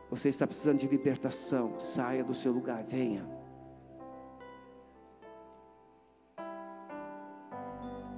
Você 0.10 0.30
está 0.30 0.47
precisando 0.47 0.80
de 0.80 0.88
libertação. 0.88 1.80
Saia 1.80 2.24
do 2.24 2.34
seu 2.34 2.51
lugar, 2.51 2.84
venha. 2.84 3.26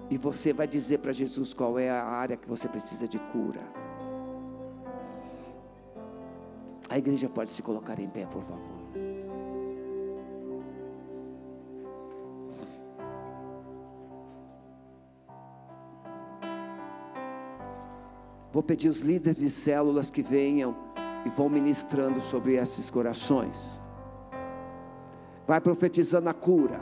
E 0.10 0.18
você 0.18 0.52
vai 0.52 0.68
dizer 0.68 1.00
para 1.00 1.14
Jesus 1.14 1.54
qual 1.54 1.80
é 1.80 1.90
a 1.90 2.04
área 2.04 2.36
que 2.36 2.48
você 2.48 2.68
precisa 2.68 3.08
de 3.08 3.18
cura. 3.32 3.62
A 6.90 6.98
igreja 6.98 7.30
pode 7.30 7.52
se 7.52 7.62
colocar 7.62 7.98
em 8.00 8.10
pé, 8.10 8.26
por 8.26 8.44
favor. 8.44 8.82
Vou 18.52 18.62
pedir 18.62 18.90
os 18.90 19.00
líderes 19.00 19.38
de 19.38 19.50
células 19.50 20.12
que 20.12 20.22
venham 20.22 20.76
e 21.26 21.30
vão 21.30 21.50
ministrando 21.50 22.22
sobre 22.22 22.56
esses 22.56 22.90
corações. 22.90 23.82
Vai 25.48 25.60
profetizando 25.60 26.30
a 26.30 26.34
cura, 26.34 26.80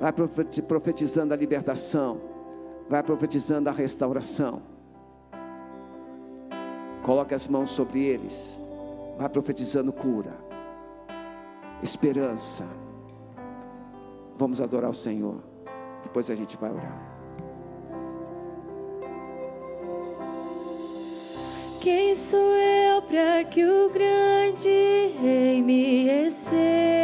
vai 0.00 0.12
profetizando 0.12 1.32
a 1.32 1.36
libertação, 1.36 2.20
vai 2.88 3.02
profetizando 3.02 3.68
a 3.68 3.72
restauração. 3.72 4.62
Coloque 7.02 7.34
as 7.34 7.46
mãos 7.46 7.70
sobre 7.70 8.02
eles, 8.02 8.60
vai 9.18 9.28
profetizando 9.28 9.92
cura, 9.92 10.32
esperança. 11.82 12.66
Vamos 14.36 14.60
adorar 14.60 14.90
o 14.90 14.94
Senhor, 14.94 15.36
depois 16.02 16.30
a 16.30 16.34
gente 16.34 16.56
vai 16.56 16.70
orar. 16.70 17.14
Quem 21.80 22.14
sou 22.14 22.40
eu 22.40 22.73
para 23.04 23.44
que 23.44 23.64
o 23.64 23.90
grande 23.90 25.12
rei 25.20 25.62
me 25.62 26.04
receba 26.04 27.03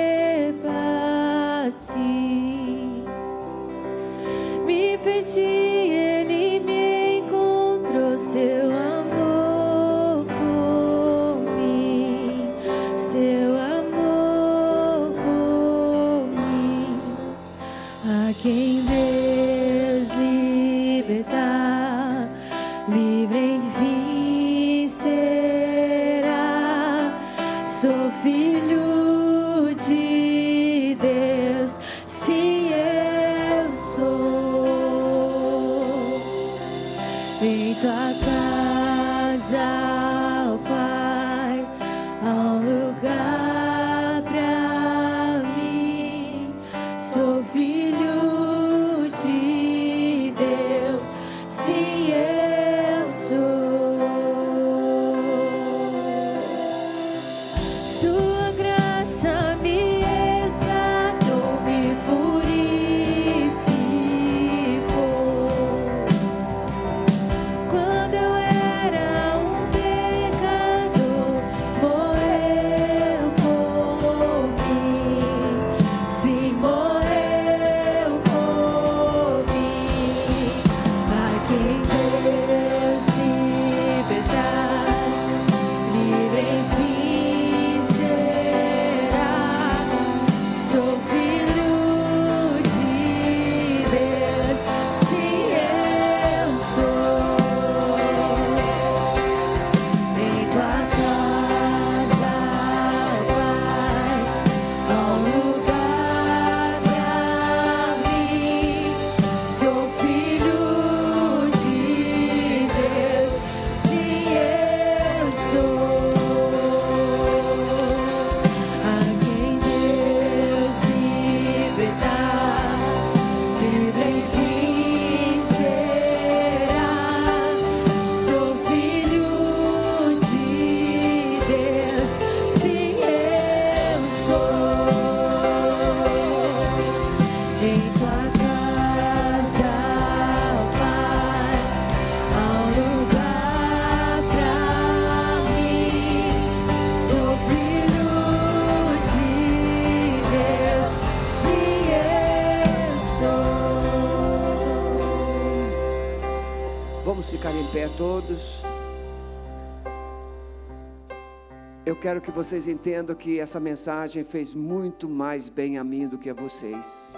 quero 162.10 162.20
que 162.20 162.32
vocês 162.32 162.66
entendam 162.66 163.14
que 163.14 163.38
essa 163.38 163.60
mensagem 163.60 164.24
fez 164.24 164.52
muito 164.52 165.08
mais 165.08 165.48
bem 165.48 165.78
a 165.78 165.84
mim 165.84 166.08
do 166.08 166.18
que 166.18 166.28
a 166.28 166.34
vocês. 166.34 167.16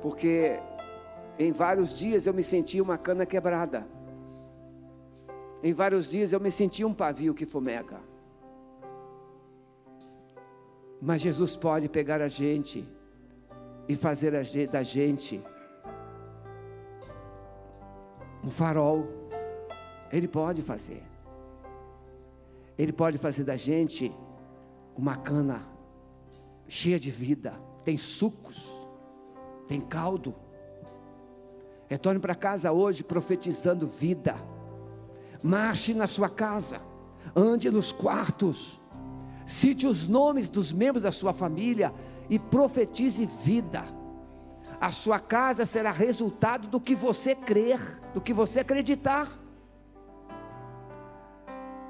Porque 0.00 0.60
em 1.36 1.50
vários 1.50 1.98
dias 1.98 2.28
eu 2.28 2.32
me 2.32 2.44
senti 2.44 2.80
uma 2.80 2.96
cana 2.96 3.26
quebrada. 3.26 3.84
Em 5.64 5.72
vários 5.72 6.08
dias 6.08 6.32
eu 6.32 6.38
me 6.38 6.48
senti 6.48 6.84
um 6.84 6.94
pavio 6.94 7.34
que 7.34 7.44
fumega. 7.44 7.98
Mas 11.02 11.22
Jesus 11.22 11.56
pode 11.56 11.88
pegar 11.88 12.22
a 12.22 12.28
gente 12.28 12.86
e 13.88 13.96
fazer 13.96 14.30
da 14.70 14.84
gente 14.84 15.42
um 18.44 18.50
farol. 18.60 19.08
Ele 20.12 20.28
pode 20.28 20.62
fazer. 20.62 21.02
Ele 22.78 22.92
pode 22.92 23.18
fazer 23.18 23.44
da 23.44 23.56
gente 23.56 24.12
uma 24.96 25.16
cana 25.16 25.62
cheia 26.66 26.98
de 26.98 27.10
vida, 27.10 27.54
tem 27.84 27.96
sucos, 27.96 28.70
tem 29.68 29.80
caldo. 29.80 30.34
Retorne 31.86 32.18
para 32.18 32.34
casa 32.34 32.72
hoje 32.72 33.04
profetizando 33.04 33.86
vida. 33.86 34.36
Marche 35.42 35.92
na 35.92 36.08
sua 36.08 36.28
casa, 36.28 36.80
ande 37.36 37.70
nos 37.70 37.92
quartos, 37.92 38.80
cite 39.44 39.86
os 39.86 40.08
nomes 40.08 40.48
dos 40.48 40.72
membros 40.72 41.02
da 41.02 41.12
sua 41.12 41.32
família 41.32 41.92
e 42.30 42.38
profetize 42.38 43.26
vida. 43.26 43.84
A 44.80 44.90
sua 44.90 45.20
casa 45.20 45.64
será 45.64 45.92
resultado 45.92 46.68
do 46.68 46.80
que 46.80 46.94
você 46.94 47.34
crer, 47.34 47.78
do 48.14 48.20
que 48.20 48.32
você 48.32 48.60
acreditar. 48.60 49.43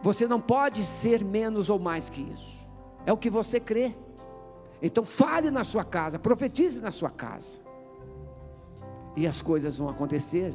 Você 0.04 0.28
não 0.28 0.38
pode 0.38 0.84
ser 0.84 1.24
menos 1.24 1.70
ou 1.70 1.78
mais 1.78 2.10
que 2.10 2.20
isso. 2.20 2.62
É 3.06 3.12
o 3.12 3.16
que 3.16 3.30
você 3.30 3.58
crê. 3.58 3.96
Então 4.82 5.02
fale 5.02 5.50
na 5.50 5.64
sua 5.64 5.82
casa, 5.82 6.18
profetize 6.18 6.82
na 6.82 6.92
sua 6.92 7.08
casa. 7.08 7.58
E 9.16 9.26
as 9.26 9.40
coisas 9.40 9.78
vão 9.78 9.88
acontecer, 9.88 10.54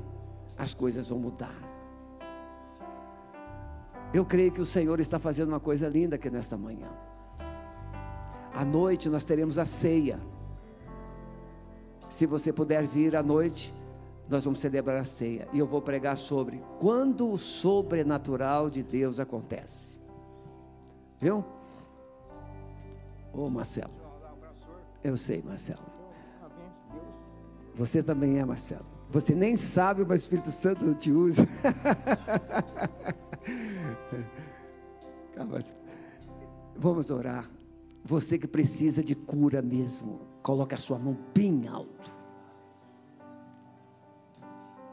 as 0.55 0.75
coisas 0.75 1.09
vão 1.09 1.17
mudar. 1.17 1.57
Eu 4.13 4.23
creio 4.23 4.51
que 4.51 4.61
o 4.61 4.65
Senhor 4.67 4.99
está 4.99 5.17
fazendo 5.17 5.49
uma 5.49 5.59
coisa 5.59 5.89
linda 5.89 6.15
aqui 6.15 6.29
nesta 6.29 6.55
manhã. 6.55 6.91
À 8.53 8.63
noite 8.63 9.09
nós 9.09 9.23
teremos 9.23 9.57
a 9.57 9.65
ceia. 9.65 10.19
Se 12.07 12.27
você 12.27 12.53
puder 12.53 12.85
vir 12.85 13.15
à 13.15 13.23
noite, 13.23 13.73
nós 14.29 14.45
vamos 14.45 14.59
celebrar 14.59 14.97
a 14.97 15.03
ceia 15.03 15.47
e 15.51 15.57
eu 15.57 15.65
vou 15.65 15.81
pregar 15.81 16.15
sobre 16.17 16.61
quando 16.79 17.31
o 17.31 17.37
sobrenatural 17.37 18.69
de 18.69 18.83
Deus 18.83 19.19
acontece. 19.19 19.99
Viu? 21.17 21.43
Ô 23.33 23.49
Marcelo. 23.49 23.91
Eu 25.03 25.17
sei, 25.17 25.41
Marcelo. 25.41 25.81
Você 27.75 28.03
também 28.03 28.37
é, 28.37 28.45
Marcelo. 28.45 28.85
Você 29.09 29.33
nem 29.33 29.55
sabe, 29.55 30.05
mas 30.05 30.21
o 30.21 30.23
Espírito 30.23 30.51
Santo 30.51 30.93
te 30.93 31.11
usa. 31.11 31.47
Vamos 36.77 37.09
orar. 37.09 37.49
Você 38.03 38.37
que 38.37 38.47
precisa 38.47 39.03
de 39.03 39.15
cura 39.15 39.61
mesmo, 39.61 40.21
coloque 40.43 40.75
a 40.75 40.77
sua 40.77 40.99
mão 40.99 41.17
bem 41.33 41.67
alto. 41.67 42.18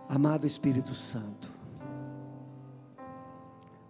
Amado 0.09 0.47
Espírito 0.47 0.95
Santo, 0.95 1.51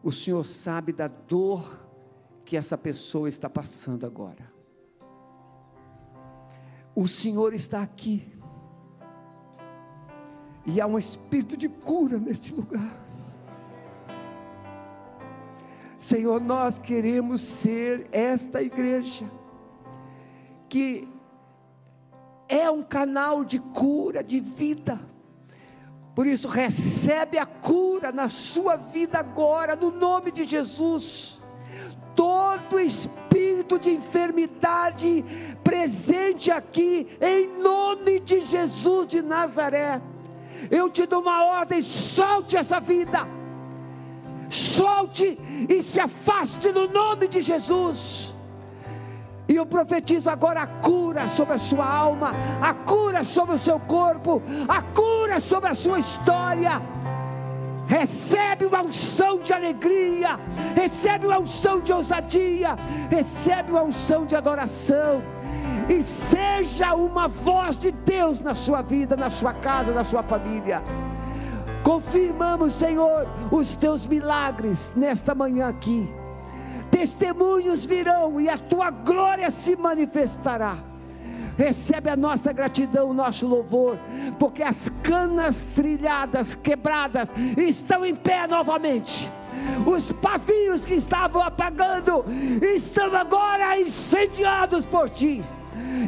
o 0.03 0.11
Senhor 0.11 0.45
sabe 0.45 0.93
da 0.93 1.09
dor 1.09 1.87
que 2.45 2.57
essa 2.57 2.79
pessoa 2.79 3.29
está 3.29 3.51
passando 3.51 4.07
agora. 4.07 4.51
O 6.95 7.07
Senhor 7.07 7.53
está 7.53 7.83
aqui. 7.83 8.33
E 10.65 10.81
há 10.81 10.87
um 10.87 10.99
espírito 10.99 11.57
de 11.57 11.69
cura 11.69 12.19
neste 12.19 12.55
lugar. 12.55 13.05
Senhor, 15.99 16.41
nós 16.41 16.79
queremos 16.79 17.41
ser 17.41 18.09
esta 18.11 18.63
igreja 18.63 19.31
que 20.69 21.09
é 22.49 22.71
um 22.71 22.83
canal 22.83 23.45
de 23.45 23.59
cura, 23.59 24.23
de 24.23 24.41
vida 24.41 24.99
por 26.17 26.27
isso, 26.27 26.49
recebe 26.49 27.37
a 27.37 27.45
cura 27.45 28.11
na 28.11 28.31
sua 28.31 28.77
vida 28.77 29.19
agora, 29.19 29.77
no 29.77 29.91
nome 29.91 30.33
de 30.33 30.45
Jesus. 30.45 31.43
Todo 32.15 32.81
espírito 32.81 33.79
de 33.79 33.91
enfermidade 33.91 35.23
presente 35.63 36.51
aqui, 36.51 37.07
em 37.21 37.61
nome 37.63 38.19
de 38.21 38.41
Jesus 38.41 39.07
de 39.07 39.21
Nazaré. 39.21 40.01
Eu 40.71 40.89
te 40.89 41.05
dou 41.05 41.21
uma 41.21 41.45
ordem: 41.45 41.83
solte 41.83 42.57
essa 42.57 42.81
vida, 42.81 43.29
solte 44.49 45.39
e 45.69 45.83
se 45.83 46.01
afaste 46.01 46.73
no 46.73 46.89
nome 46.89 47.29
de 47.29 47.43
Jesus. 47.43 48.35
E 49.49 49.55
eu 49.55 49.65
profetizo 49.65 50.29
agora 50.29 50.63
a 50.63 50.67
cura 50.67 51.29
sobre 51.29 51.55
a 51.55 51.59
sua 51.59 51.87
alma, 51.87 52.33
a 52.61 52.75
cura 52.75 53.23
sobre 53.23 53.55
o 53.55 53.59
seu 53.59 53.79
corpo, 53.79 54.43
a 54.67 54.83
cura 54.83 55.39
sobre 55.39 55.71
a 55.71 55.75
sua 55.75 56.01
história. 56.01 56.83
Recebe 57.87 58.65
uma 58.65 58.83
unção 58.83 59.39
de 59.39 59.53
alegria, 59.53 60.41
recebe 60.75 61.27
uma 61.27 61.39
unção 61.39 61.81
de 61.81 61.93
ousadia, 61.93 62.77
recebe 63.09 63.71
uma 63.71 63.83
unção 63.83 64.27
de 64.27 64.35
adoração. 64.35 65.23
E 65.89 66.03
seja 66.03 66.95
uma 66.95 67.29
voz 67.29 67.79
de 67.79 67.93
Deus 67.93 68.41
na 68.41 68.57
sua 68.57 68.83
vida, 68.83 69.17
na 69.17 69.31
sua 69.31 69.53
casa, 69.53 69.93
na 69.93 70.03
sua 70.03 70.25
família. 70.25 70.83
Confirmamos, 71.85 72.75
Senhor, 72.75 73.29
os 73.53 73.77
teus 73.77 74.05
milagres 74.05 74.93
nesta 74.97 75.33
manhã 75.33 75.69
aqui 75.69 76.13
testemunhos 76.91 77.85
virão 77.85 78.41
e 78.41 78.49
a 78.49 78.59
tua 78.59 78.91
glória 78.91 79.51
se 79.51 79.77
manifestará. 79.77 80.79
Recebe 81.57 82.11
a 82.11 82.17
nossa 82.17 82.53
gratidão, 82.53 83.11
o 83.11 83.15
nosso 83.15 83.47
louvor, 83.47 83.99
porque 84.39 84.63
as 84.63 84.91
canas 85.03 85.65
trilhadas, 85.75 86.55
quebradas, 86.55 87.33
estão 87.57 88.05
em 88.05 88.15
pé 88.15 88.47
novamente. 88.47 89.31
Os 89.87 90.13
pavios 90.13 90.85
que 90.85 90.95
estavam 90.95 91.43
apagando 91.43 92.25
estão 92.75 93.15
agora 93.17 93.81
incendiados 93.81 94.85
por 94.85 95.09
ti. 95.09 95.43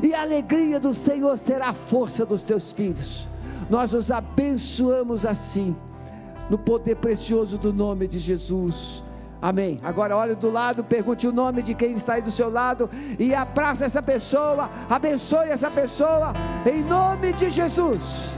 E 0.03 0.15
a 0.15 0.23
alegria 0.23 0.79
do 0.79 0.93
Senhor 0.93 1.39
será 1.39 1.69
a 1.69 1.73
força 1.73 2.27
dos 2.27 2.43
teus 2.43 2.73
filhos. 2.73 3.27
Nós 3.71 3.95
os 3.95 4.11
abençoamos 4.11 5.25
assim, 5.25 5.75
no 6.51 6.59
poder 6.59 6.97
precioso 6.97 7.57
do 7.59 7.73
nome 7.73 8.07
de 8.07 8.19
Jesus. 8.19 9.03
Amém. 9.41 9.81
Agora 9.83 10.17
olhe 10.17 10.35
do 10.35 10.51
lado, 10.51 10.83
pergunte 10.83 11.27
o 11.27 11.33
nome 11.33 11.63
de 11.63 11.75
quem 11.75 11.93
está 11.93 12.15
aí 12.15 12.23
do 12.23 12.31
seu 12.31 12.51
lado 12.51 12.91
e 13.19 13.35
abraça 13.35 13.85
essa 13.85 14.03
pessoa, 14.03 14.69
abençoe 14.91 15.49
essa 15.49 15.71
pessoa, 15.71 16.33
em 16.67 16.83
nome 16.83 17.33
de 17.33 17.49
Jesus. 17.49 18.37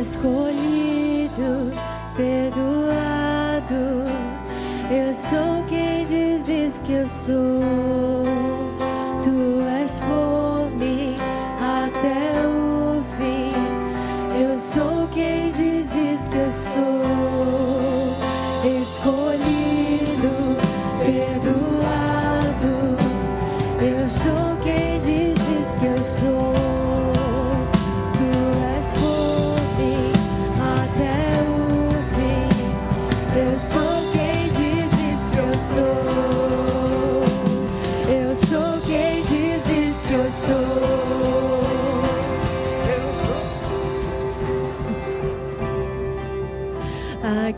Escolhido, 0.00 1.70
perdoado, 2.16 4.04
eu 4.90 5.14
sou 5.14 5.62
quem 5.68 6.04
dizes 6.04 6.78
que 6.78 6.92
eu 6.92 7.06
sou. 7.06 7.62
Tu 9.22 9.60
és 9.80 10.00
por 10.00 10.49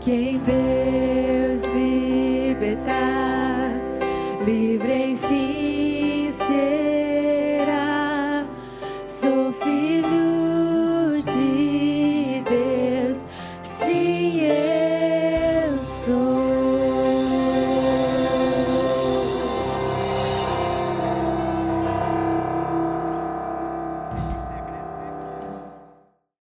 quem 0.03 0.37
Deus 0.39 0.92